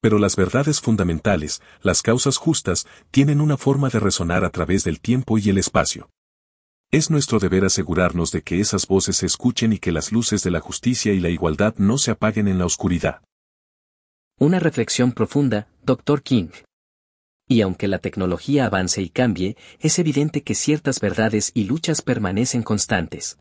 Pero 0.00 0.18
las 0.18 0.36
verdades 0.36 0.80
fundamentales, 0.80 1.60
las 1.82 2.02
causas 2.02 2.36
justas, 2.38 2.86
tienen 3.10 3.40
una 3.40 3.56
forma 3.56 3.90
de 3.90 4.00
resonar 4.00 4.44
a 4.44 4.50
través 4.50 4.84
del 4.84 5.00
tiempo 5.00 5.36
y 5.38 5.50
el 5.50 5.58
espacio. 5.58 6.08
Es 6.90 7.10
nuestro 7.10 7.38
deber 7.38 7.64
asegurarnos 7.64 8.32
de 8.32 8.42
que 8.42 8.58
esas 8.60 8.88
voces 8.88 9.18
se 9.18 9.26
escuchen 9.26 9.72
y 9.72 9.78
que 9.78 9.92
las 9.92 10.10
luces 10.10 10.42
de 10.42 10.50
la 10.50 10.60
justicia 10.60 11.12
y 11.12 11.20
la 11.20 11.28
igualdad 11.28 11.74
no 11.76 11.98
se 11.98 12.10
apaguen 12.10 12.48
en 12.48 12.58
la 12.58 12.66
oscuridad. 12.66 13.22
Una 14.38 14.58
reflexión 14.58 15.12
profunda, 15.12 15.68
Dr. 15.84 16.22
King. 16.22 16.48
Y 17.46 17.60
aunque 17.60 17.86
la 17.86 17.98
tecnología 17.98 18.66
avance 18.66 19.02
y 19.02 19.10
cambie, 19.10 19.56
es 19.80 19.98
evidente 19.98 20.42
que 20.42 20.54
ciertas 20.54 20.98
verdades 20.98 21.52
y 21.52 21.64
luchas 21.64 22.00
permanecen 22.00 22.62
constantes. 22.62 23.38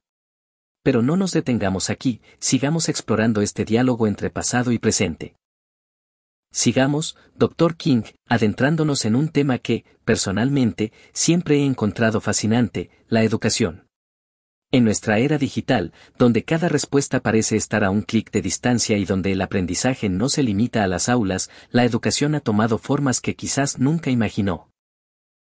Pero 0.84 1.02
no 1.02 1.16
nos 1.16 1.32
detengamos 1.32 1.90
aquí, 1.90 2.22
sigamos 2.38 2.90
explorando 2.90 3.42
este 3.42 3.66
diálogo 3.66 4.08
entre 4.08 4.30
pasado 4.30 4.72
y 4.72 4.80
presente. 4.80 5.36
Sigamos, 6.52 7.16
Dr. 7.36 7.76
King, 7.76 8.04
adentrándonos 8.28 9.06
en 9.06 9.16
un 9.16 9.30
tema 9.30 9.60
que, 9.60 9.86
personalmente, 10.04 10.92
siempre 11.14 11.58
he 11.58 11.66
encontrado 11.66 12.22
fascinante, 12.22 12.90
la 13.08 13.24
educación. 13.24 13.86
En 14.72 14.84
nuestra 14.84 15.18
era 15.18 15.38
digital, 15.38 15.94
donde 16.18 16.44
cada 16.44 16.70
respuesta 16.70 17.22
parece 17.22 17.56
estar 17.56 17.84
a 17.84 17.90
un 17.90 18.04
clic 18.04 18.32
de 18.32 18.42
distancia 18.42 18.98
y 18.98 19.06
donde 19.06 19.32
el 19.32 19.42
aprendizaje 19.42 20.10
no 20.10 20.30
se 20.30 20.44
limita 20.44 20.84
a 20.84 20.88
las 20.88 21.10
aulas, 21.10 21.50
la 21.72 21.86
educación 21.86 22.36
ha 22.36 22.40
tomado 22.40 22.78
formas 22.78 23.20
que 23.20 23.36
quizás 23.36 23.80
nunca 23.80 24.12
imaginó. 24.12 24.70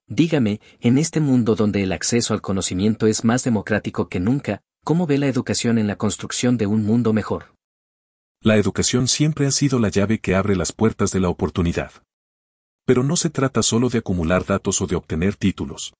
Dígame, 0.07 0.59
en 0.81 0.97
este 0.97 1.21
mundo 1.21 1.55
donde 1.55 1.83
el 1.83 1.93
acceso 1.93 2.33
al 2.33 2.41
conocimiento 2.41 3.07
es 3.07 3.23
más 3.23 3.45
democrático 3.45 4.09
que 4.09 4.19
nunca, 4.19 4.61
¿cómo 4.83 5.07
ve 5.07 5.17
la 5.17 5.27
educación 5.27 5.77
en 5.77 5.87
la 5.87 5.95
construcción 5.95 6.57
de 6.57 6.67
un 6.67 6.83
mundo 6.83 7.13
mejor? 7.13 7.53
La 8.45 8.57
educación 8.57 9.07
siempre 9.07 9.47
ha 9.47 9.51
sido 9.51 9.79
la 9.79 9.87
llave 9.87 10.19
que 10.19 10.35
abre 10.35 10.57
las 10.57 10.73
puertas 10.73 11.11
de 11.11 11.21
la 11.21 11.29
oportunidad. 11.29 11.93
Pero 12.85 13.01
no 13.01 13.15
se 13.15 13.29
trata 13.29 13.63
solo 13.63 13.87
de 13.87 13.99
acumular 13.99 14.45
datos 14.45 14.81
o 14.81 14.87
de 14.87 14.97
obtener 14.97 15.37
títulos. 15.37 15.93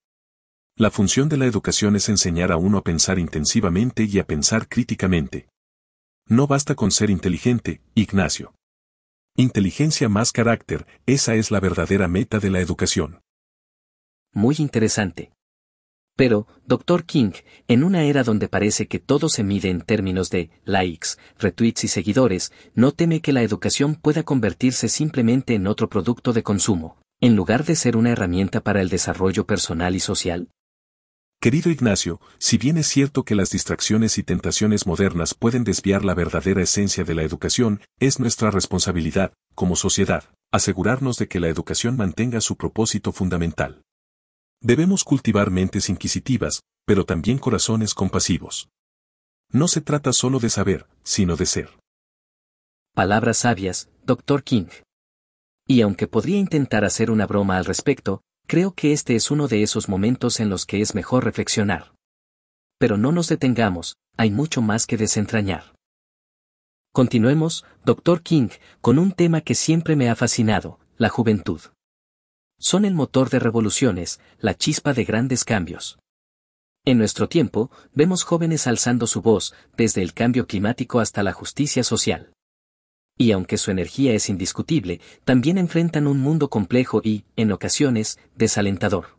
La 0.76 0.92
función 0.92 1.30
de 1.30 1.38
la 1.38 1.46
educación 1.46 1.96
es 1.96 2.10
enseñar 2.10 2.52
a 2.52 2.58
uno 2.58 2.80
a 2.80 2.84
pensar 2.84 3.18
intensivamente 3.18 4.04
y 4.04 4.20
a 4.20 4.28
pensar 4.28 4.68
críticamente. 4.68 5.48
No 6.28 6.46
basta 6.46 6.76
con 6.76 6.92
ser 6.92 7.10
inteligente, 7.10 7.82
Ignacio. 7.96 8.54
Inteligencia 9.38 10.10
más 10.10 10.34
carácter, 10.34 10.86
esa 11.06 11.36
es 11.36 11.50
la 11.50 11.62
verdadera 11.62 12.10
meta 12.10 12.40
de 12.40 12.50
la 12.50 12.60
educación. 12.60 13.22
Muy 14.34 14.58
interesante. 14.60 15.32
Pero, 16.16 16.48
Dr. 16.68 17.06
King, 17.06 17.32
en 17.68 17.84
una 17.84 18.04
era 18.04 18.24
donde 18.24 18.48
parece 18.48 18.88
que 18.88 19.00
todo 19.00 19.30
se 19.30 19.44
mide 19.44 19.70
en 19.70 19.82
términos 19.82 20.30
de 20.30 20.52
likes, 20.64 21.10
retweets 21.40 21.86
y 21.86 21.88
seguidores, 21.88 22.52
¿no 22.76 22.92
teme 22.92 23.22
que 23.22 23.34
la 23.34 23.42
educación 23.42 23.96
pueda 23.96 24.24
convertirse 24.24 24.90
simplemente 24.90 25.56
en 25.56 25.66
otro 25.66 25.90
producto 25.90 26.32
de 26.32 26.44
consumo, 26.44 26.98
en 27.20 27.36
lugar 27.36 27.66
de 27.66 27.76
ser 27.76 27.98
una 27.98 28.12
herramienta 28.12 28.62
para 28.62 28.82
el 28.82 28.90
desarrollo 28.90 29.48
personal 29.48 29.96
y 29.96 30.00
social? 30.00 30.50
Querido 31.42 31.72
Ignacio, 31.72 32.22
si 32.38 32.58
bien 32.58 32.78
es 32.78 32.88
cierto 32.88 33.24
que 33.24 33.36
las 33.36 33.50
distracciones 33.50 34.18
y 34.18 34.24
tentaciones 34.24 34.88
modernas 34.88 35.34
pueden 35.34 35.66
desviar 35.66 36.06
la 36.06 36.14
verdadera 36.14 36.62
esencia 36.62 37.04
de 37.04 37.16
la 37.16 37.24
educación, 37.24 37.82
es 38.00 38.20
nuestra 38.20 38.50
responsabilidad, 38.50 39.34
como 39.54 39.76
sociedad, 39.76 40.24
asegurarnos 40.54 41.18
de 41.18 41.28
que 41.28 41.42
la 41.42 41.50
educación 41.50 41.98
mantenga 41.98 42.40
su 42.40 42.56
propósito 42.56 43.12
fundamental. 43.12 43.82
Debemos 44.64 45.04
cultivar 45.04 45.52
mentes 45.52 45.88
inquisitivas, 45.90 46.64
pero 46.86 47.06
también 47.06 47.38
corazones 47.38 47.94
compasivos. 47.94 48.70
No 49.52 49.68
se 49.68 49.82
trata 49.82 50.12
solo 50.14 50.40
de 50.40 50.50
saber, 50.50 50.88
sino 51.04 51.36
de 51.36 51.46
ser. 51.46 51.70
Palabras 52.96 53.38
sabias, 53.38 53.90
Dr. 54.04 54.44
King. 54.44 54.70
Y 55.68 55.82
aunque 55.82 56.08
podría 56.08 56.40
intentar 56.40 56.84
hacer 56.84 57.12
una 57.12 57.28
broma 57.28 57.58
al 57.58 57.66
respecto, 57.66 58.22
Creo 58.48 58.74
que 58.74 58.92
este 58.92 59.16
es 59.16 59.32
uno 59.32 59.48
de 59.48 59.64
esos 59.64 59.90
momentos 59.90 60.40
en 60.40 60.50
los 60.50 60.66
que 60.66 60.82
es 60.82 60.94
mejor 60.96 61.24
reflexionar. 61.24 61.94
Pero 62.78 62.98
no 62.98 63.12
nos 63.12 63.30
detengamos, 63.30 63.96
hay 64.18 64.32
mucho 64.32 64.62
más 64.62 64.86
que 64.86 64.98
desentrañar. 64.98 65.74
Continuemos, 66.92 67.66
Dr. 67.86 68.22
King, 68.22 68.50
con 68.82 69.00
un 69.00 69.12
tema 69.14 69.42
que 69.42 69.56
siempre 69.56 69.96
me 69.96 70.10
ha 70.10 70.16
fascinado, 70.16 70.80
la 70.98 71.10
juventud. 71.10 71.62
Son 72.64 72.86
el 72.86 72.94
motor 72.94 73.30
de 73.30 73.40
revoluciones, 73.40 74.22
la 74.40 74.56
chispa 74.56 74.94
de 74.94 75.04
grandes 75.04 75.44
cambios. 75.44 76.00
En 76.86 76.98
nuestro 76.98 77.28
tiempo, 77.28 77.70
vemos 77.94 78.24
jóvenes 78.24 78.68
alzando 78.68 79.06
su 79.06 79.22
voz, 79.22 79.54
desde 79.76 80.02
el 80.02 80.14
cambio 80.14 80.48
climático 80.48 81.02
hasta 81.02 81.24
la 81.24 81.34
justicia 81.34 81.84
social. 81.84 82.32
Y 83.18 83.34
aunque 83.34 83.58
su 83.58 83.70
energía 83.70 84.14
es 84.14 84.30
indiscutible, 84.30 85.02
también 85.26 85.58
enfrentan 85.58 86.08
un 86.08 86.22
mundo 86.22 86.50
complejo 86.50 87.02
y, 87.04 87.26
en 87.36 87.52
ocasiones, 87.52 88.18
desalentador. 88.38 89.18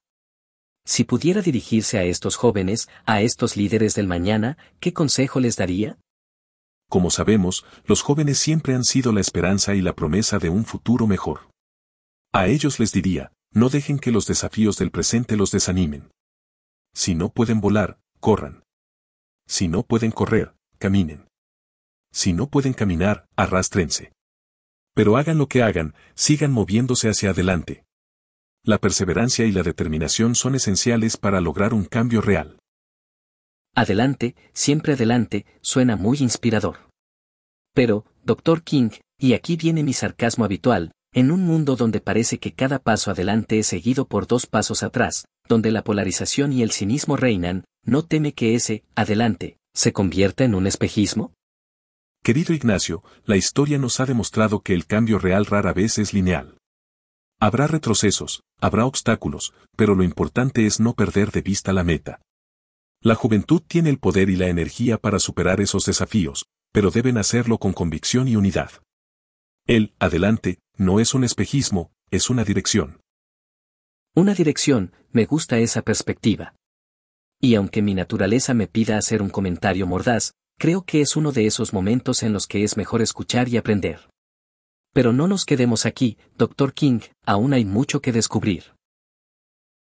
Si 0.87 1.05
pudiera 1.05 1.43
dirigirse 1.43 1.99
a 1.99 2.05
estos 2.05 2.37
jóvenes, 2.37 2.89
a 3.05 3.21
estos 3.21 3.59
líderes 3.59 3.95
del 3.95 4.07
mañana, 4.07 4.57
¿qué 4.81 4.95
consejo 4.95 5.39
les 5.39 5.57
daría? 5.57 5.99
Como 6.89 7.11
sabemos, 7.11 7.67
los 7.85 8.01
jóvenes 8.01 8.39
siempre 8.39 8.75
han 8.75 8.85
sido 8.85 9.13
la 9.13 9.21
esperanza 9.21 9.75
y 9.75 9.83
la 9.83 9.95
promesa 9.95 10.39
de 10.39 10.49
un 10.49 10.65
futuro 10.65 11.07
mejor. 11.07 11.54
A 12.35 12.49
ellos 12.49 12.81
les 12.81 12.91
diría, 12.91 13.31
no 13.53 13.69
dejen 13.69 14.01
que 14.01 14.11
los 14.11 14.27
desafíos 14.27 14.77
del 14.77 14.91
presente 14.91 15.37
los 15.37 15.53
desanimen. 15.53 16.11
Si 16.93 17.15
no 17.15 17.29
pueden 17.29 17.61
volar, 17.61 18.01
corran. 18.19 18.65
Si 19.47 19.69
no 19.69 19.85
pueden 19.85 20.11
correr, 20.11 20.57
caminen. 20.79 21.29
Si 22.13 22.33
no 22.33 22.49
pueden 22.49 22.73
caminar, 22.73 23.27
arrastrense. 23.37 24.13
Pero 24.97 25.17
hagan 25.17 25.39
lo 25.39 25.47
que 25.47 25.63
hagan, 25.63 25.95
sigan 26.17 26.51
moviéndose 26.51 27.09
hacia 27.09 27.31
adelante. 27.31 27.85
La 28.65 28.79
perseverancia 28.79 29.45
y 29.45 29.53
la 29.53 29.63
determinación 29.63 30.35
son 30.35 30.57
esenciales 30.57 31.17
para 31.17 31.41
lograr 31.41 31.73
un 31.73 31.85
cambio 31.85 32.21
real. 32.21 32.59
Adelante, 33.77 34.35
siempre 34.53 34.95
adelante, 34.95 35.47
suena 35.61 35.95
muy 35.95 36.19
inspirador. 36.19 36.89
Pero, 37.75 38.05
Dr. 38.25 38.65
King, 38.65 38.91
y 39.19 39.35
aquí 39.35 39.57
viene 39.57 39.85
mi 39.85 39.93
sarcasmo 39.93 40.45
habitual, 40.45 40.91
en 41.15 41.31
un 41.31 41.43
mundo 41.43 41.77
donde 41.77 42.01
parece 42.01 42.39
que 42.39 42.53
cada 42.53 42.81
paso 42.81 43.13
adelante 43.13 43.61
es 43.61 43.69
seguido 43.69 44.07
por 44.07 44.27
dos 44.27 44.47
pasos 44.47 44.83
atrás, 44.83 45.27
donde 45.49 45.71
la 45.71 45.85
polarización 45.85 46.53
y 46.53 46.63
el 46.63 46.73
cinismo 46.73 47.17
reinan, 47.17 47.65
¿no 47.85 48.05
teme 48.05 48.35
que 48.35 48.57
ese, 48.57 48.83
adelante, 48.97 49.57
se 49.73 49.93
convierta 49.93 50.43
en 50.43 50.57
un 50.57 50.67
espejismo? 50.67 51.33
Querido 52.25 52.53
Ignacio, 52.53 53.05
la 53.25 53.37
historia 53.37 53.79
nos 53.79 54.01
ha 54.01 54.07
demostrado 54.07 54.63
que 54.63 54.75
el 54.75 54.87
cambio 54.87 55.21
real 55.21 55.47
rara 55.47 55.73
vez 55.73 55.99
es 55.99 56.13
lineal. 56.13 56.59
Habrá 57.39 57.69
retrocesos, 57.69 58.43
habrá 58.61 58.85
obstáculos, 58.85 59.55
pero 59.77 59.95
lo 59.95 60.03
importante 60.03 60.67
es 60.67 60.81
no 60.81 60.95
perder 60.95 61.31
de 61.31 61.43
vista 61.43 61.73
la 61.73 61.85
meta. 61.85 62.23
La 63.01 63.15
juventud 63.15 63.63
tiene 63.65 63.91
el 63.91 63.99
poder 63.99 64.31
y 64.31 64.37
la 64.37 64.49
energía 64.49 64.99
para 64.99 65.21
superar 65.21 65.61
esos 65.61 65.85
desafíos, 65.85 66.47
pero 66.73 66.91
deben 66.91 67.19
hacerlo 67.19 67.59
con 67.59 67.73
convicción 67.73 68.27
y 68.27 68.35
unidad. 68.35 68.71
El, 69.67 69.95
adelante, 69.99 70.59
no 70.77 70.99
es 70.99 71.15
un 71.15 71.25
espejismo, 71.25 71.93
es 72.11 72.31
una 72.31 72.45
dirección. 72.45 73.01
Una 74.15 74.35
dirección, 74.35 74.93
me 75.13 75.25
gusta 75.25 75.59
esa 75.59 75.83
perspectiva. 75.83 76.55
Y 77.41 77.55
aunque 77.55 77.83
mi 77.83 77.95
naturaleza 77.95 78.55
me 78.55 78.67
pida 78.67 78.97
hacer 78.97 79.23
un 79.23 79.31
comentario 79.31 79.87
mordaz, 79.87 80.33
creo 80.59 80.83
que 80.83 81.01
es 81.01 81.17
uno 81.17 81.33
de 81.33 81.47
esos 81.47 81.73
momentos 81.73 82.23
en 82.23 82.33
los 82.33 82.47
que 82.47 82.65
es 82.65 82.77
mejor 82.77 83.03
escuchar 83.03 83.49
y 83.49 83.57
aprender. 83.57 84.09
Pero 84.93 85.13
no 85.13 85.29
nos 85.29 85.45
quedemos 85.45 85.87
aquí, 85.87 86.19
Dr. 86.37 86.73
King, 86.73 87.01
aún 87.25 87.53
hay 87.53 87.65
mucho 87.65 88.01
que 88.01 88.13
descubrir. 88.13 88.75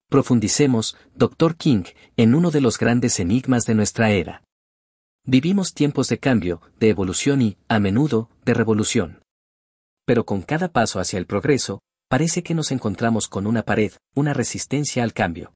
Profundicemos, 0.10 0.98
Dr. 1.16 1.56
King, 1.56 1.84
en 2.18 2.36
uno 2.36 2.52
de 2.52 2.62
los 2.62 2.78
grandes 2.78 3.20
enigmas 3.20 3.66
de 3.66 3.76
nuestra 3.76 4.12
era. 4.12 4.44
Vivimos 5.26 5.74
tiempos 5.74 6.10
de 6.10 6.18
cambio, 6.18 6.62
de 6.80 6.90
evolución 6.90 7.42
y, 7.42 7.58
a 7.68 7.80
menudo, 7.80 8.30
de 8.44 8.54
revolución. 8.54 9.21
Pero 10.12 10.26
con 10.26 10.42
cada 10.42 10.74
paso 10.74 11.00
hacia 11.00 11.18
el 11.20 11.26
progreso, 11.26 11.80
parece 12.10 12.44
que 12.44 12.54
nos 12.54 12.74
encontramos 12.74 13.30
con 13.30 13.48
una 13.48 13.64
pared, 13.64 13.94
una 14.14 14.34
resistencia 14.34 15.04
al 15.04 15.14
cambio. 15.14 15.54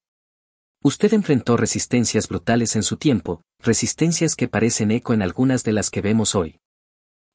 Usted 0.82 1.12
enfrentó 1.12 1.58
resistencias 1.58 2.30
brutales 2.30 2.78
en 2.78 2.84
su 2.84 2.96
tiempo, 2.96 3.42
resistencias 3.60 4.38
que 4.38 4.48
parecen 4.48 4.92
eco 4.92 5.14
en 5.14 5.22
algunas 5.22 5.66
de 5.66 5.74
las 5.74 5.90
que 5.90 6.00
vemos 6.00 6.36
hoy. 6.36 6.62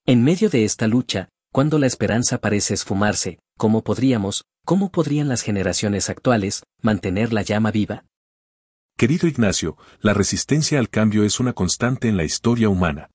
En 0.07 0.25
medio 0.25 0.49
de 0.49 0.65
esta 0.65 0.87
lucha, 0.87 1.29
cuando 1.53 1.79
la 1.79 1.87
esperanza 1.87 2.39
parece 2.39 2.73
esfumarse, 2.73 3.39
¿cómo 3.59 3.85
podríamos, 3.85 4.47
cómo 4.65 4.91
podrían 4.91 5.29
las 5.29 5.43
generaciones 5.43 6.09
actuales, 6.09 6.63
mantener 6.81 7.35
la 7.35 7.43
llama 7.43 7.71
viva? 7.71 8.07
Querido 8.97 9.29
Ignacio, 9.29 9.77
la 10.01 10.15
resistencia 10.15 10.79
al 10.79 10.89
cambio 10.89 11.25
es 11.25 11.39
una 11.39 11.53
constante 11.53 12.09
en 12.09 12.17
la 12.17 12.25
historia 12.25 12.71
humana. 12.71 13.11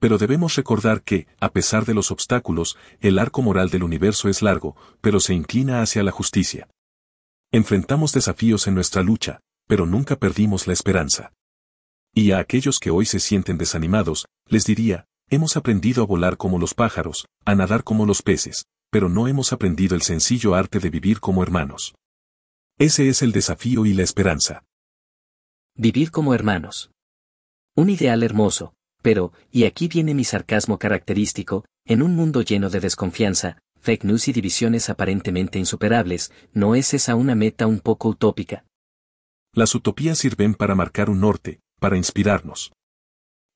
Pero 0.00 0.18
debemos 0.18 0.54
recordar 0.54 1.02
que, 1.02 1.26
a 1.40 1.50
pesar 1.50 1.84
de 1.84 1.94
los 1.94 2.10
obstáculos, 2.10 2.76
el 3.00 3.18
arco 3.18 3.42
moral 3.42 3.70
del 3.70 3.82
universo 3.82 4.28
es 4.28 4.42
largo, 4.42 4.76
pero 5.00 5.18
se 5.18 5.34
inclina 5.34 5.82
hacia 5.82 6.02
la 6.02 6.12
justicia. 6.12 6.68
Enfrentamos 7.50 8.12
desafíos 8.12 8.66
en 8.66 8.74
nuestra 8.74 9.02
lucha, 9.02 9.40
pero 9.66 9.86
nunca 9.86 10.16
perdimos 10.16 10.66
la 10.66 10.72
esperanza. 10.72 11.32
Y 12.14 12.32
a 12.32 12.38
aquellos 12.38 12.78
que 12.78 12.90
hoy 12.90 13.06
se 13.06 13.20
sienten 13.20 13.58
desanimados, 13.58 14.26
les 14.46 14.64
diría, 14.64 15.06
hemos 15.30 15.56
aprendido 15.56 16.02
a 16.02 16.06
volar 16.06 16.36
como 16.36 16.58
los 16.58 16.74
pájaros, 16.74 17.26
a 17.44 17.54
nadar 17.54 17.84
como 17.84 18.06
los 18.06 18.22
peces, 18.22 18.66
pero 18.90 19.08
no 19.08 19.28
hemos 19.28 19.52
aprendido 19.52 19.94
el 19.94 20.02
sencillo 20.02 20.54
arte 20.54 20.78
de 20.78 20.90
vivir 20.90 21.20
como 21.20 21.42
hermanos. 21.42 21.94
Ese 22.78 23.08
es 23.08 23.22
el 23.22 23.32
desafío 23.32 23.86
y 23.86 23.92
la 23.92 24.04
esperanza. 24.04 24.64
Vivir 25.74 26.10
como 26.10 26.34
hermanos. 26.34 26.90
Un 27.76 27.90
ideal 27.90 28.22
hermoso, 28.22 28.74
pero, 29.02 29.32
y 29.50 29.64
aquí 29.64 29.88
viene 29.88 30.14
mi 30.14 30.24
sarcasmo 30.24 30.78
característico, 30.78 31.64
en 31.84 32.02
un 32.02 32.14
mundo 32.14 32.42
lleno 32.42 32.70
de 32.70 32.80
desconfianza, 32.80 33.58
fake 33.80 34.04
news 34.04 34.28
y 34.28 34.32
divisiones 34.32 34.90
aparentemente 34.90 35.58
insuperables, 35.58 36.32
¿no 36.52 36.74
es 36.74 36.94
esa 36.94 37.14
una 37.14 37.34
meta 37.34 37.66
un 37.66 37.80
poco 37.80 38.08
utópica? 38.08 38.64
Las 39.54 39.74
utopías 39.74 40.18
sirven 40.18 40.54
para 40.54 40.74
marcar 40.74 41.10
un 41.10 41.20
norte, 41.20 41.60
para 41.80 41.96
inspirarnos. 41.96 42.72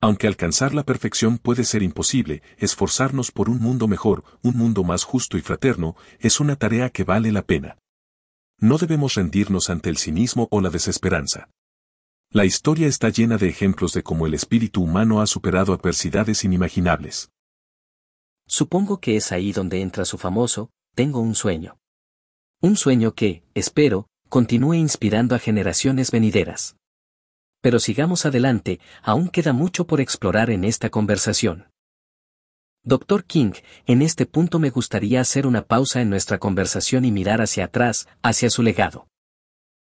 Aunque 0.01 0.27
alcanzar 0.27 0.75
la 0.75 0.83
perfección 0.83 1.39
puede 1.39 1.63
ser 1.63 1.83
imposible, 1.83 2.43
esforzarnos 2.59 3.31
por 3.31 3.49
un 3.49 3.61
mundo 3.61 3.87
mejor, 3.87 4.25
un 4.43 4.57
mundo 4.57 4.83
más 4.83 5.05
justo 5.05 5.39
y 5.39 5.43
fraterno, 5.43 5.95
es 6.19 6.41
una 6.41 6.57
tarea 6.57 6.91
que 6.91 7.05
vale 7.05 7.31
la 7.31 7.43
pena. 7.43 7.79
No 8.59 8.79
debemos 8.79 9.15
rendirnos 9.15 9.71
ante 9.71 9.91
el 9.91 9.99
cinismo 9.99 10.49
o 10.51 10.61
la 10.61 10.71
desesperanza. 10.71 11.51
La 12.35 12.47
historia 12.47 12.87
está 12.87 13.11
llena 13.11 13.37
de 13.37 13.47
ejemplos 13.47 13.93
de 13.93 14.03
cómo 14.03 14.27
el 14.27 14.33
espíritu 14.33 14.83
humano 14.83 15.21
ha 15.21 15.27
superado 15.27 15.75
adversidades 15.75 16.45
inimaginables. 16.45 17.31
Supongo 18.47 19.01
que 19.01 19.17
es 19.17 19.33
ahí 19.33 19.53
donde 19.53 19.83
entra 19.83 20.07
su 20.07 20.17
famoso, 20.17 20.71
tengo 20.95 21.21
un 21.21 21.35
sueño. 21.35 21.77
Un 22.63 22.77
sueño 22.77 23.13
que, 23.15 23.45
espero, 23.53 24.07
continúe 24.31 24.73
inspirando 24.73 25.35
a 25.35 25.39
generaciones 25.39 26.11
venideras. 26.11 26.77
Pero 27.61 27.79
sigamos 27.79 28.25
adelante, 28.25 28.81
aún 29.03 29.29
queda 29.29 29.53
mucho 29.53 29.87
por 29.87 30.01
explorar 30.01 30.49
en 30.49 30.65
esta 30.65 30.89
conversación. 30.89 31.69
Dr. 32.83 33.25
King, 33.25 33.53
en 33.85 34.01
este 34.01 34.25
punto 34.25 34.59
me 34.59 34.71
gustaría 34.71 35.21
hacer 35.21 35.47
una 35.47 35.67
pausa 35.67 36.01
en 36.01 36.09
nuestra 36.09 36.39
conversación 36.39 37.05
y 37.05 37.13
mirar 37.13 37.43
hacia 37.43 37.67
atrás, 37.67 38.09
hacia 38.23 38.49
su 38.49 38.63
legado. 38.63 39.07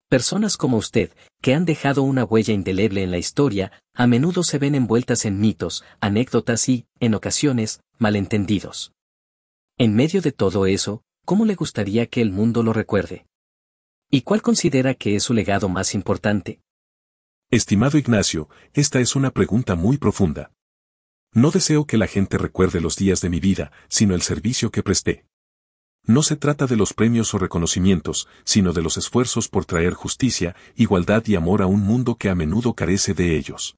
Personas 0.10 0.58
como 0.58 0.78
usted, 0.78 1.12
que 1.40 1.54
han 1.54 1.66
dejado 1.66 2.02
una 2.02 2.24
huella 2.24 2.52
indeleble 2.52 3.04
en 3.04 3.12
la 3.12 3.20
historia, 3.20 3.72
a 3.94 4.08
menudo 4.08 4.42
se 4.42 4.58
ven 4.58 4.74
envueltas 4.74 5.24
en 5.24 5.40
mitos, 5.40 5.84
anécdotas 6.02 6.68
y, 6.68 6.88
en 7.00 7.14
ocasiones, 7.14 7.82
malentendidos. 8.00 8.92
En 9.78 9.96
medio 9.96 10.24
de 10.24 10.32
todo 10.32 10.66
eso, 10.66 11.04
¿cómo 11.26 11.46
le 11.46 11.54
gustaría 11.54 12.08
que 12.08 12.22
el 12.22 12.32
mundo 12.32 12.64
lo 12.64 12.74
recuerde? 12.74 13.28
¿Y 14.10 14.22
cuál 14.22 14.42
considera 14.42 14.96
que 14.96 15.16
es 15.16 15.22
su 15.22 15.36
legado 15.36 15.70
más 15.70 15.94
importante? 15.94 16.60
Estimado 17.52 18.00
Ignacio, 18.00 18.50
esta 18.74 19.00
es 19.00 19.16
una 19.16 19.30
pregunta 19.30 19.76
muy 19.76 20.00
profunda. 20.00 20.52
No 21.34 21.52
deseo 21.52 21.86
que 21.86 21.98
la 21.98 22.08
gente 22.08 22.40
recuerde 22.40 22.82
los 22.82 22.96
días 22.96 23.22
de 23.22 23.30
mi 23.30 23.40
vida, 23.40 23.72
sino 23.90 24.16
el 24.16 24.24
servicio 24.24 24.72
que 24.72 24.82
presté. 24.82 25.29
No 26.10 26.24
se 26.24 26.36
trata 26.36 26.66
de 26.66 26.76
los 26.76 26.96
premios 26.96 27.36
o 27.36 27.38
reconocimientos, 27.38 28.28
sino 28.44 28.74
de 28.74 28.82
los 28.82 28.98
esfuerzos 28.98 29.48
por 29.48 29.66
traer 29.66 29.94
justicia, 29.94 30.56
igualdad 30.76 31.24
y 31.28 31.36
amor 31.36 31.62
a 31.62 31.68
un 31.68 31.82
mundo 31.82 32.16
que 32.16 32.32
a 32.32 32.36
menudo 32.36 32.74
carece 32.74 33.14
de 33.14 33.38
ellos. 33.38 33.76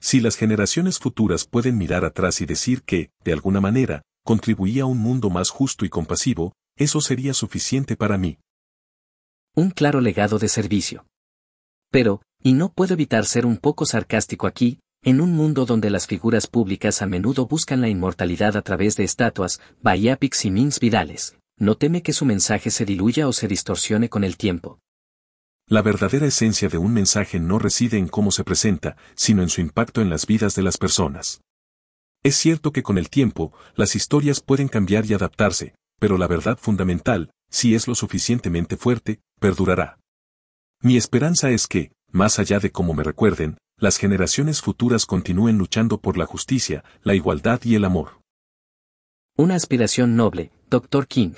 Si 0.00 0.20
las 0.20 0.36
generaciones 0.36 1.00
futuras 1.00 1.46
pueden 1.46 1.76
mirar 1.76 2.04
atrás 2.04 2.40
y 2.40 2.46
decir 2.46 2.84
que, 2.84 3.10
de 3.24 3.32
alguna 3.32 3.60
manera, 3.60 4.02
contribuí 4.24 4.78
a 4.78 4.86
un 4.86 4.98
mundo 4.98 5.28
más 5.28 5.50
justo 5.50 5.84
y 5.84 5.88
compasivo, 5.88 6.52
eso 6.76 7.00
sería 7.00 7.34
suficiente 7.34 7.96
para 7.96 8.16
mí. 8.16 8.38
Un 9.56 9.70
claro 9.70 10.00
legado 10.00 10.38
de 10.38 10.46
servicio. 10.46 11.04
Pero, 11.90 12.22
y 12.44 12.52
no 12.52 12.72
puedo 12.72 12.94
evitar 12.94 13.26
ser 13.26 13.44
un 13.44 13.56
poco 13.56 13.86
sarcástico 13.86 14.46
aquí, 14.46 14.78
en 15.02 15.20
un 15.20 15.32
mundo 15.32 15.66
donde 15.66 15.90
las 15.90 16.06
figuras 16.06 16.46
públicas 16.46 17.02
a 17.02 17.06
menudo 17.06 17.46
buscan 17.46 17.80
la 17.80 17.88
inmortalidad 17.88 18.56
a 18.56 18.62
través 18.62 18.94
de 18.94 19.02
estatuas, 19.02 19.60
biopics 19.82 20.44
y 20.44 20.52
memes 20.52 20.78
virales, 20.78 21.39
no 21.60 21.76
teme 21.76 22.02
que 22.02 22.14
su 22.14 22.24
mensaje 22.24 22.70
se 22.70 22.86
diluya 22.86 23.28
o 23.28 23.32
se 23.32 23.46
distorsione 23.46 24.08
con 24.08 24.24
el 24.24 24.38
tiempo. 24.38 24.80
La 25.68 25.82
verdadera 25.82 26.26
esencia 26.26 26.68
de 26.68 26.78
un 26.78 26.92
mensaje 26.92 27.38
no 27.38 27.58
reside 27.58 27.98
en 27.98 28.08
cómo 28.08 28.32
se 28.32 28.44
presenta, 28.44 28.96
sino 29.14 29.42
en 29.42 29.50
su 29.50 29.60
impacto 29.60 30.00
en 30.00 30.08
las 30.08 30.26
vidas 30.26 30.56
de 30.56 30.62
las 30.62 30.78
personas. 30.78 31.42
Es 32.24 32.34
cierto 32.36 32.72
que 32.72 32.82
con 32.82 32.98
el 32.98 33.10
tiempo, 33.10 33.52
las 33.76 33.94
historias 33.94 34.40
pueden 34.40 34.68
cambiar 34.68 35.04
y 35.06 35.12
adaptarse, 35.12 35.74
pero 35.98 36.16
la 36.16 36.26
verdad 36.26 36.58
fundamental, 36.58 37.30
si 37.50 37.74
es 37.74 37.86
lo 37.86 37.94
suficientemente 37.94 38.76
fuerte, 38.76 39.20
perdurará. 39.38 39.98
Mi 40.82 40.96
esperanza 40.96 41.50
es 41.50 41.66
que, 41.66 41.92
más 42.10 42.38
allá 42.38 42.58
de 42.58 42.72
cómo 42.72 42.94
me 42.94 43.04
recuerden, 43.04 43.58
las 43.76 43.98
generaciones 43.98 44.62
futuras 44.62 45.04
continúen 45.04 45.58
luchando 45.58 46.00
por 46.00 46.16
la 46.16 46.24
justicia, 46.24 46.84
la 47.02 47.14
igualdad 47.14 47.60
y 47.64 47.74
el 47.74 47.84
amor. 47.84 48.22
Una 49.36 49.54
aspiración 49.54 50.16
noble, 50.16 50.52
Dr. 50.70 51.08
King. 51.08 51.34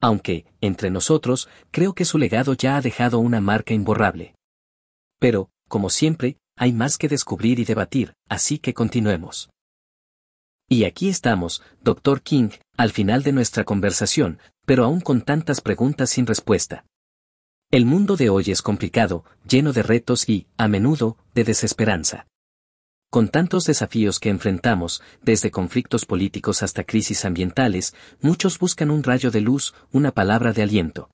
Aunque, 0.00 0.46
entre 0.60 0.90
nosotros, 0.90 1.48
creo 1.72 1.92
que 1.92 2.04
su 2.04 2.18
legado 2.18 2.54
ya 2.54 2.76
ha 2.76 2.80
dejado 2.80 3.18
una 3.18 3.40
marca 3.40 3.74
imborrable. 3.74 4.36
Pero, 5.18 5.50
como 5.68 5.90
siempre, 5.90 6.36
hay 6.56 6.72
más 6.72 6.98
que 6.98 7.08
descubrir 7.08 7.58
y 7.58 7.64
debatir, 7.64 8.12
así 8.28 8.60
que 8.60 8.74
continuemos. 8.74 9.50
Y 10.68 10.84
aquí 10.84 11.08
estamos, 11.08 11.62
Dr. 11.82 12.22
King, 12.22 12.50
al 12.76 12.92
final 12.92 13.24
de 13.24 13.32
nuestra 13.32 13.64
conversación, 13.64 14.38
pero 14.64 14.84
aún 14.84 15.00
con 15.00 15.22
tantas 15.22 15.60
preguntas 15.60 16.10
sin 16.10 16.24
respuesta. 16.24 16.84
El 17.72 17.86
mundo 17.86 18.16
de 18.16 18.30
hoy 18.30 18.52
es 18.52 18.62
complicado, 18.62 19.24
lleno 19.48 19.72
de 19.72 19.82
retos 19.82 20.28
y, 20.28 20.46
a 20.56 20.68
menudo, 20.68 21.16
de 21.34 21.42
desesperanza. 21.42 22.28
Con 23.10 23.28
tantos 23.28 23.64
desafíos 23.64 24.20
que 24.20 24.28
enfrentamos, 24.28 25.02
desde 25.22 25.50
conflictos 25.50 26.04
políticos 26.04 26.62
hasta 26.62 26.84
crisis 26.84 27.24
ambientales, 27.24 27.94
muchos 28.20 28.58
buscan 28.58 28.90
un 28.90 29.02
rayo 29.02 29.30
de 29.30 29.40
luz, 29.40 29.74
una 29.90 30.12
palabra 30.12 30.52
de 30.52 30.62
aliento. 30.62 31.10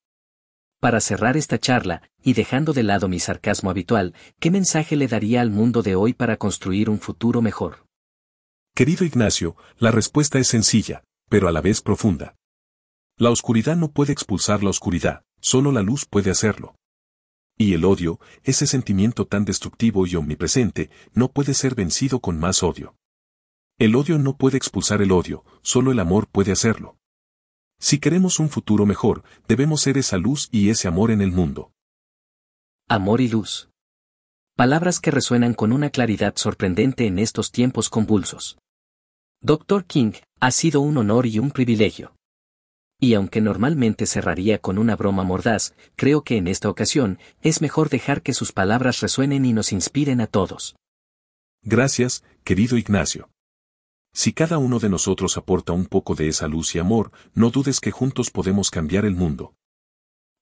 Para 0.81 1.01
cerrar 1.01 1.37
esta 1.37 1.59
charla, 1.59 2.03
y 2.21 2.33
dejando 2.33 2.73
de 2.73 2.83
lado 2.83 3.09
mi 3.09 3.21
sarcasmo 3.21 3.71
habitual, 3.71 4.13
¿qué 4.41 4.51
mensaje 4.51 4.97
le 4.97 5.07
daría 5.07 5.41
al 5.41 5.51
mundo 5.51 5.83
de 5.83 5.95
hoy 5.95 6.15
para 6.15 6.37
construir 6.37 6.91
un 6.91 6.99
futuro 6.99 7.41
mejor? 7.41 7.87
Querido 8.75 9.05
Ignacio, 9.05 9.57
la 9.79 9.93
respuesta 9.93 10.41
es 10.41 10.49
sencilla, 10.49 11.05
pero 11.31 11.47
a 11.47 11.53
la 11.53 11.61
vez 11.61 11.81
profunda. 11.81 12.35
La 13.17 13.31
oscuridad 13.31 13.77
no 13.77 13.93
puede 13.93 14.13
expulsar 14.13 14.65
la 14.65 14.71
oscuridad, 14.71 15.23
solo 15.41 15.71
la 15.71 15.83
luz 15.83 16.07
puede 16.07 16.33
hacerlo. 16.33 16.75
Y 17.57 17.75
el 17.75 17.85
odio, 17.85 18.19
ese 18.43 18.67
sentimiento 18.67 19.27
tan 19.27 19.45
destructivo 19.45 20.07
y 20.07 20.17
omnipresente, 20.17 20.91
no 21.13 21.31
puede 21.31 21.55
ser 21.55 21.75
vencido 21.75 22.21
con 22.21 22.39
más 22.39 22.63
odio. 22.63 22.97
El 23.79 23.95
odio 23.97 24.19
no 24.19 24.37
puede 24.37 24.57
expulsar 24.57 25.03
el 25.03 25.13
odio, 25.13 25.45
solo 25.63 25.93
el 25.93 26.01
amor 26.01 26.27
puede 26.29 26.53
hacerlo. 26.53 26.97
Si 27.79 27.99
queremos 27.99 28.39
un 28.39 28.49
futuro 28.49 28.87
mejor, 28.87 29.25
debemos 29.47 29.83
ser 29.83 29.99
esa 29.99 30.17
luz 30.17 30.49
y 30.51 30.71
ese 30.71 30.89
amor 30.89 31.11
en 31.11 31.21
el 31.21 31.33
mundo. 31.33 31.73
Amor 32.89 33.21
y 33.21 33.29
luz. 33.29 33.69
Palabras 34.57 35.01
que 35.01 35.11
resuenan 35.11 35.55
con 35.55 35.73
una 35.73 35.91
claridad 35.91 36.35
sorprendente 36.37 37.07
en 37.07 37.19
estos 37.19 37.51
tiempos 37.51 37.89
convulsos. 37.91 38.59
Dr. 39.41 39.85
King, 39.85 40.13
ha 40.41 40.51
sido 40.51 40.81
un 40.81 40.97
honor 40.97 41.27
y 41.27 41.39
un 41.39 41.51
privilegio. 41.51 42.15
Y 43.05 43.13
aunque 43.13 43.43
normalmente 43.43 44.07
cerraría 44.07 44.63
con 44.63 44.79
una 44.79 44.97
broma 44.97 45.25
mordaz, 45.25 45.75
creo 45.95 46.23
que 46.23 46.39
en 46.39 46.49
esta 46.49 46.71
ocasión, 46.71 47.19
es 47.43 47.61
mejor 47.61 47.91
dejar 47.91 48.23
que 48.23 48.33
sus 48.33 48.51
palabras 48.53 49.01
resuenen 49.01 49.45
y 49.45 49.53
nos 49.53 49.73
inspiren 49.73 50.23
a 50.23 50.27
todos. 50.27 50.75
Gracias, 51.63 52.25
querido 52.45 52.79
Ignacio. 52.79 53.29
Si 54.15 54.33
cada 54.33 54.57
uno 54.57 54.79
de 54.79 54.89
nosotros 54.89 55.37
aporta 55.37 55.75
un 55.75 55.85
poco 55.85 56.15
de 56.15 56.29
esa 56.29 56.49
luz 56.49 56.75
y 56.77 56.79
amor, 56.79 57.13
no 57.35 57.51
dudes 57.51 57.79
que 57.79 57.91
juntos 57.91 58.31
podemos 58.31 58.71
cambiar 58.71 59.05
el 59.05 59.17
mundo. 59.17 59.53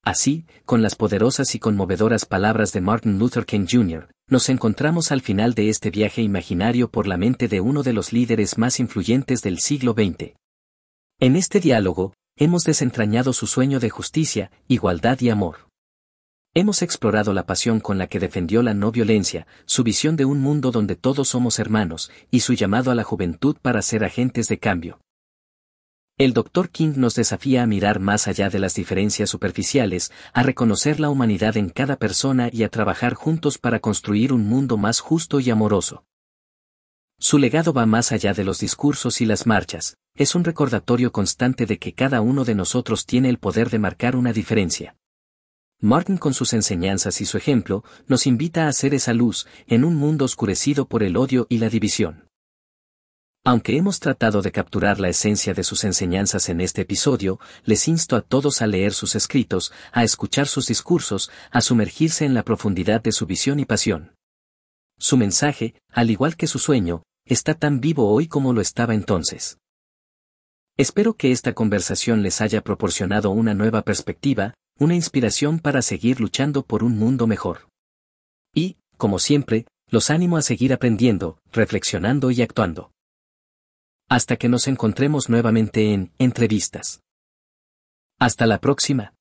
Así, 0.05 0.47
con 0.65 0.83
las 0.83 0.95
poderosas 0.95 1.57
y 1.57 1.59
conmovedoras 1.59 2.27
palabras 2.27 2.73
de 2.73 2.81
Martin 2.81 3.19
Luther 3.19 3.45
King 3.45 3.67
Jr., 3.69 4.09
nos 4.29 4.49
encontramos 4.49 5.11
al 5.11 5.21
final 5.21 5.55
de 5.55 5.69
este 5.69 5.91
viaje 5.91 6.23
imaginario 6.23 6.93
por 6.93 7.09
la 7.09 7.17
mente 7.17 7.49
de 7.49 7.61
uno 7.61 7.83
de 7.83 7.93
los 7.93 8.13
líderes 8.13 8.57
más 8.57 8.79
influyentes 8.79 9.43
del 9.43 9.59
siglo 9.59 9.95
XX. 9.95 10.37
En 11.19 11.35
este 11.35 11.59
diálogo, 11.59 12.15
hemos 12.43 12.65
desentrañado 12.65 13.33
su 13.33 13.47
sueño 13.47 13.79
de 13.79 13.89
justicia, 13.89 14.51
igualdad 14.67 15.21
y 15.21 15.31
amor. 15.31 15.69
Hemos 16.55 16.83
explorado 16.83 17.33
la 17.33 17.47
pasión 17.47 17.79
con 17.79 17.99
la 17.99 18.09
que 18.09 18.19
defendió 18.19 18.65
la 18.65 18.75
no 18.75 18.91
violencia, 18.91 19.47
su 19.65 19.85
visión 19.85 20.17
de 20.17 20.25
un 20.25 20.41
mundo 20.41 20.73
donde 20.73 20.97
todos 20.97 21.29
somos 21.29 21.61
hermanos, 21.61 22.11
y 22.33 22.41
su 22.41 22.55
llamado 22.55 22.91
a 22.91 22.97
la 22.97 23.05
juventud 23.05 23.57
para 23.63 23.81
ser 23.81 24.03
agentes 24.03 24.49
de 24.49 24.59
cambio. 24.59 24.99
El 26.19 26.33
Dr. 26.33 26.71
King 26.71 26.95
nos 26.97 27.15
desafía 27.15 27.63
a 27.63 27.67
mirar 27.69 28.01
más 28.01 28.27
allá 28.27 28.51
de 28.51 28.59
las 28.59 28.75
diferencias 28.75 29.31
superficiales, 29.31 30.11
a 30.33 30.43
reconocer 30.43 30.99
la 30.99 31.11
humanidad 31.11 31.57
en 31.57 31.71
cada 31.71 31.95
persona 31.95 32.51
y 32.53 32.65
a 32.65 32.71
trabajar 32.71 33.15
juntos 33.15 33.57
para 33.57 33.79
construir 33.79 34.33
un 34.33 34.49
mundo 34.49 34.77
más 34.77 34.99
justo 34.99 35.39
y 35.39 35.49
amoroso. 35.49 36.05
Su 37.21 37.39
legado 37.39 37.73
va 37.73 37.87
más 37.87 38.11
allá 38.11 38.35
de 38.35 38.43
los 38.43 38.59
discursos 38.59 39.21
y 39.21 39.27
las 39.27 39.47
marchas, 39.47 39.97
es 40.15 40.35
un 40.35 40.45
recordatorio 40.45 41.11
constante 41.11 41.67
de 41.67 41.79
que 41.79 41.95
cada 41.95 42.21
uno 42.21 42.45
de 42.45 42.55
nosotros 42.55 43.07
tiene 43.07 43.29
el 43.29 43.39
poder 43.39 43.71
de 43.71 43.79
marcar 43.79 44.15
una 44.17 44.33
diferencia. 44.33 44.97
Martin 45.81 46.17
con 46.17 46.35
sus 46.35 46.53
enseñanzas 46.53 47.21
y 47.21 47.25
su 47.25 47.37
ejemplo, 47.37 47.83
nos 48.07 48.27
invita 48.27 48.67
a 48.67 48.69
hacer 48.69 48.95
esa 48.95 49.15
luz, 49.15 49.49
en 49.67 49.85
un 49.85 49.97
mundo 49.97 50.25
oscurecido 50.25 50.87
por 50.87 51.03
el 51.03 51.17
odio 51.17 51.47
y 51.49 51.59
la 51.59 51.69
división. 51.69 52.29
Aunque 53.45 53.77
hemos 53.77 53.99
tratado 53.99 54.43
de 54.43 54.53
capturar 54.53 55.01
la 55.01 55.09
esencia 55.09 55.55
de 55.55 55.65
sus 55.65 55.83
enseñanzas 55.83 56.49
en 56.49 56.61
este 56.61 56.83
episodio, 56.83 57.41
les 57.65 57.89
insto 57.89 58.15
a 58.15 58.21
todos 58.21 58.63
a 58.63 58.69
leer 58.69 58.93
sus 58.93 59.17
escritos, 59.17 59.73
a 59.91 60.05
escuchar 60.05 60.47
sus 60.47 60.69
discursos, 60.69 61.33
a 61.51 61.61
sumergirse 61.61 62.25
en 62.25 62.35
la 62.35 62.45
profundidad 62.45 63.03
de 63.03 63.11
su 63.11 63.27
visión 63.27 63.59
y 63.59 63.65
pasión. 63.65 64.15
Su 64.99 65.17
mensaje, 65.17 65.75
al 65.91 66.11
igual 66.11 66.37
que 66.37 66.47
su 66.47 66.61
sueño, 66.61 67.03
está 67.25 67.55
tan 67.55 67.81
vivo 67.81 68.09
hoy 68.09 68.29
como 68.29 68.53
lo 68.53 68.61
estaba 68.61 68.95
entonces. 68.95 69.59
Espero 70.83 71.15
que 71.15 71.31
esta 71.31 71.53
conversación 71.53 72.25
les 72.25 72.41
haya 72.41 72.61
proporcionado 72.61 73.31
una 73.31 73.55
nueva 73.55 73.83
perspectiva, 73.83 74.55
una 74.81 74.97
inspiración 74.97 75.61
para 75.61 75.81
seguir 75.81 76.19
luchando 76.19 76.65
por 76.65 76.83
un 76.83 76.99
mundo 76.99 77.29
mejor. 77.29 77.69
Y, 78.53 78.79
como 78.97 79.21
siempre, 79.21 79.65
los 79.91 80.11
animo 80.11 80.39
a 80.39 80.43
seguir 80.43 80.73
aprendiendo, 80.73 81.39
reflexionando 81.53 82.33
y 82.33 82.43
actuando. 82.43 82.91
Hasta 84.09 84.37
que 84.37 84.49
nos 84.49 84.67
encontremos 84.67 85.29
nuevamente 85.29 85.93
en 85.93 86.11
Entrevistas. 86.19 87.01
Hasta 88.19 88.47
la 88.47 88.59
próxima. 88.59 89.15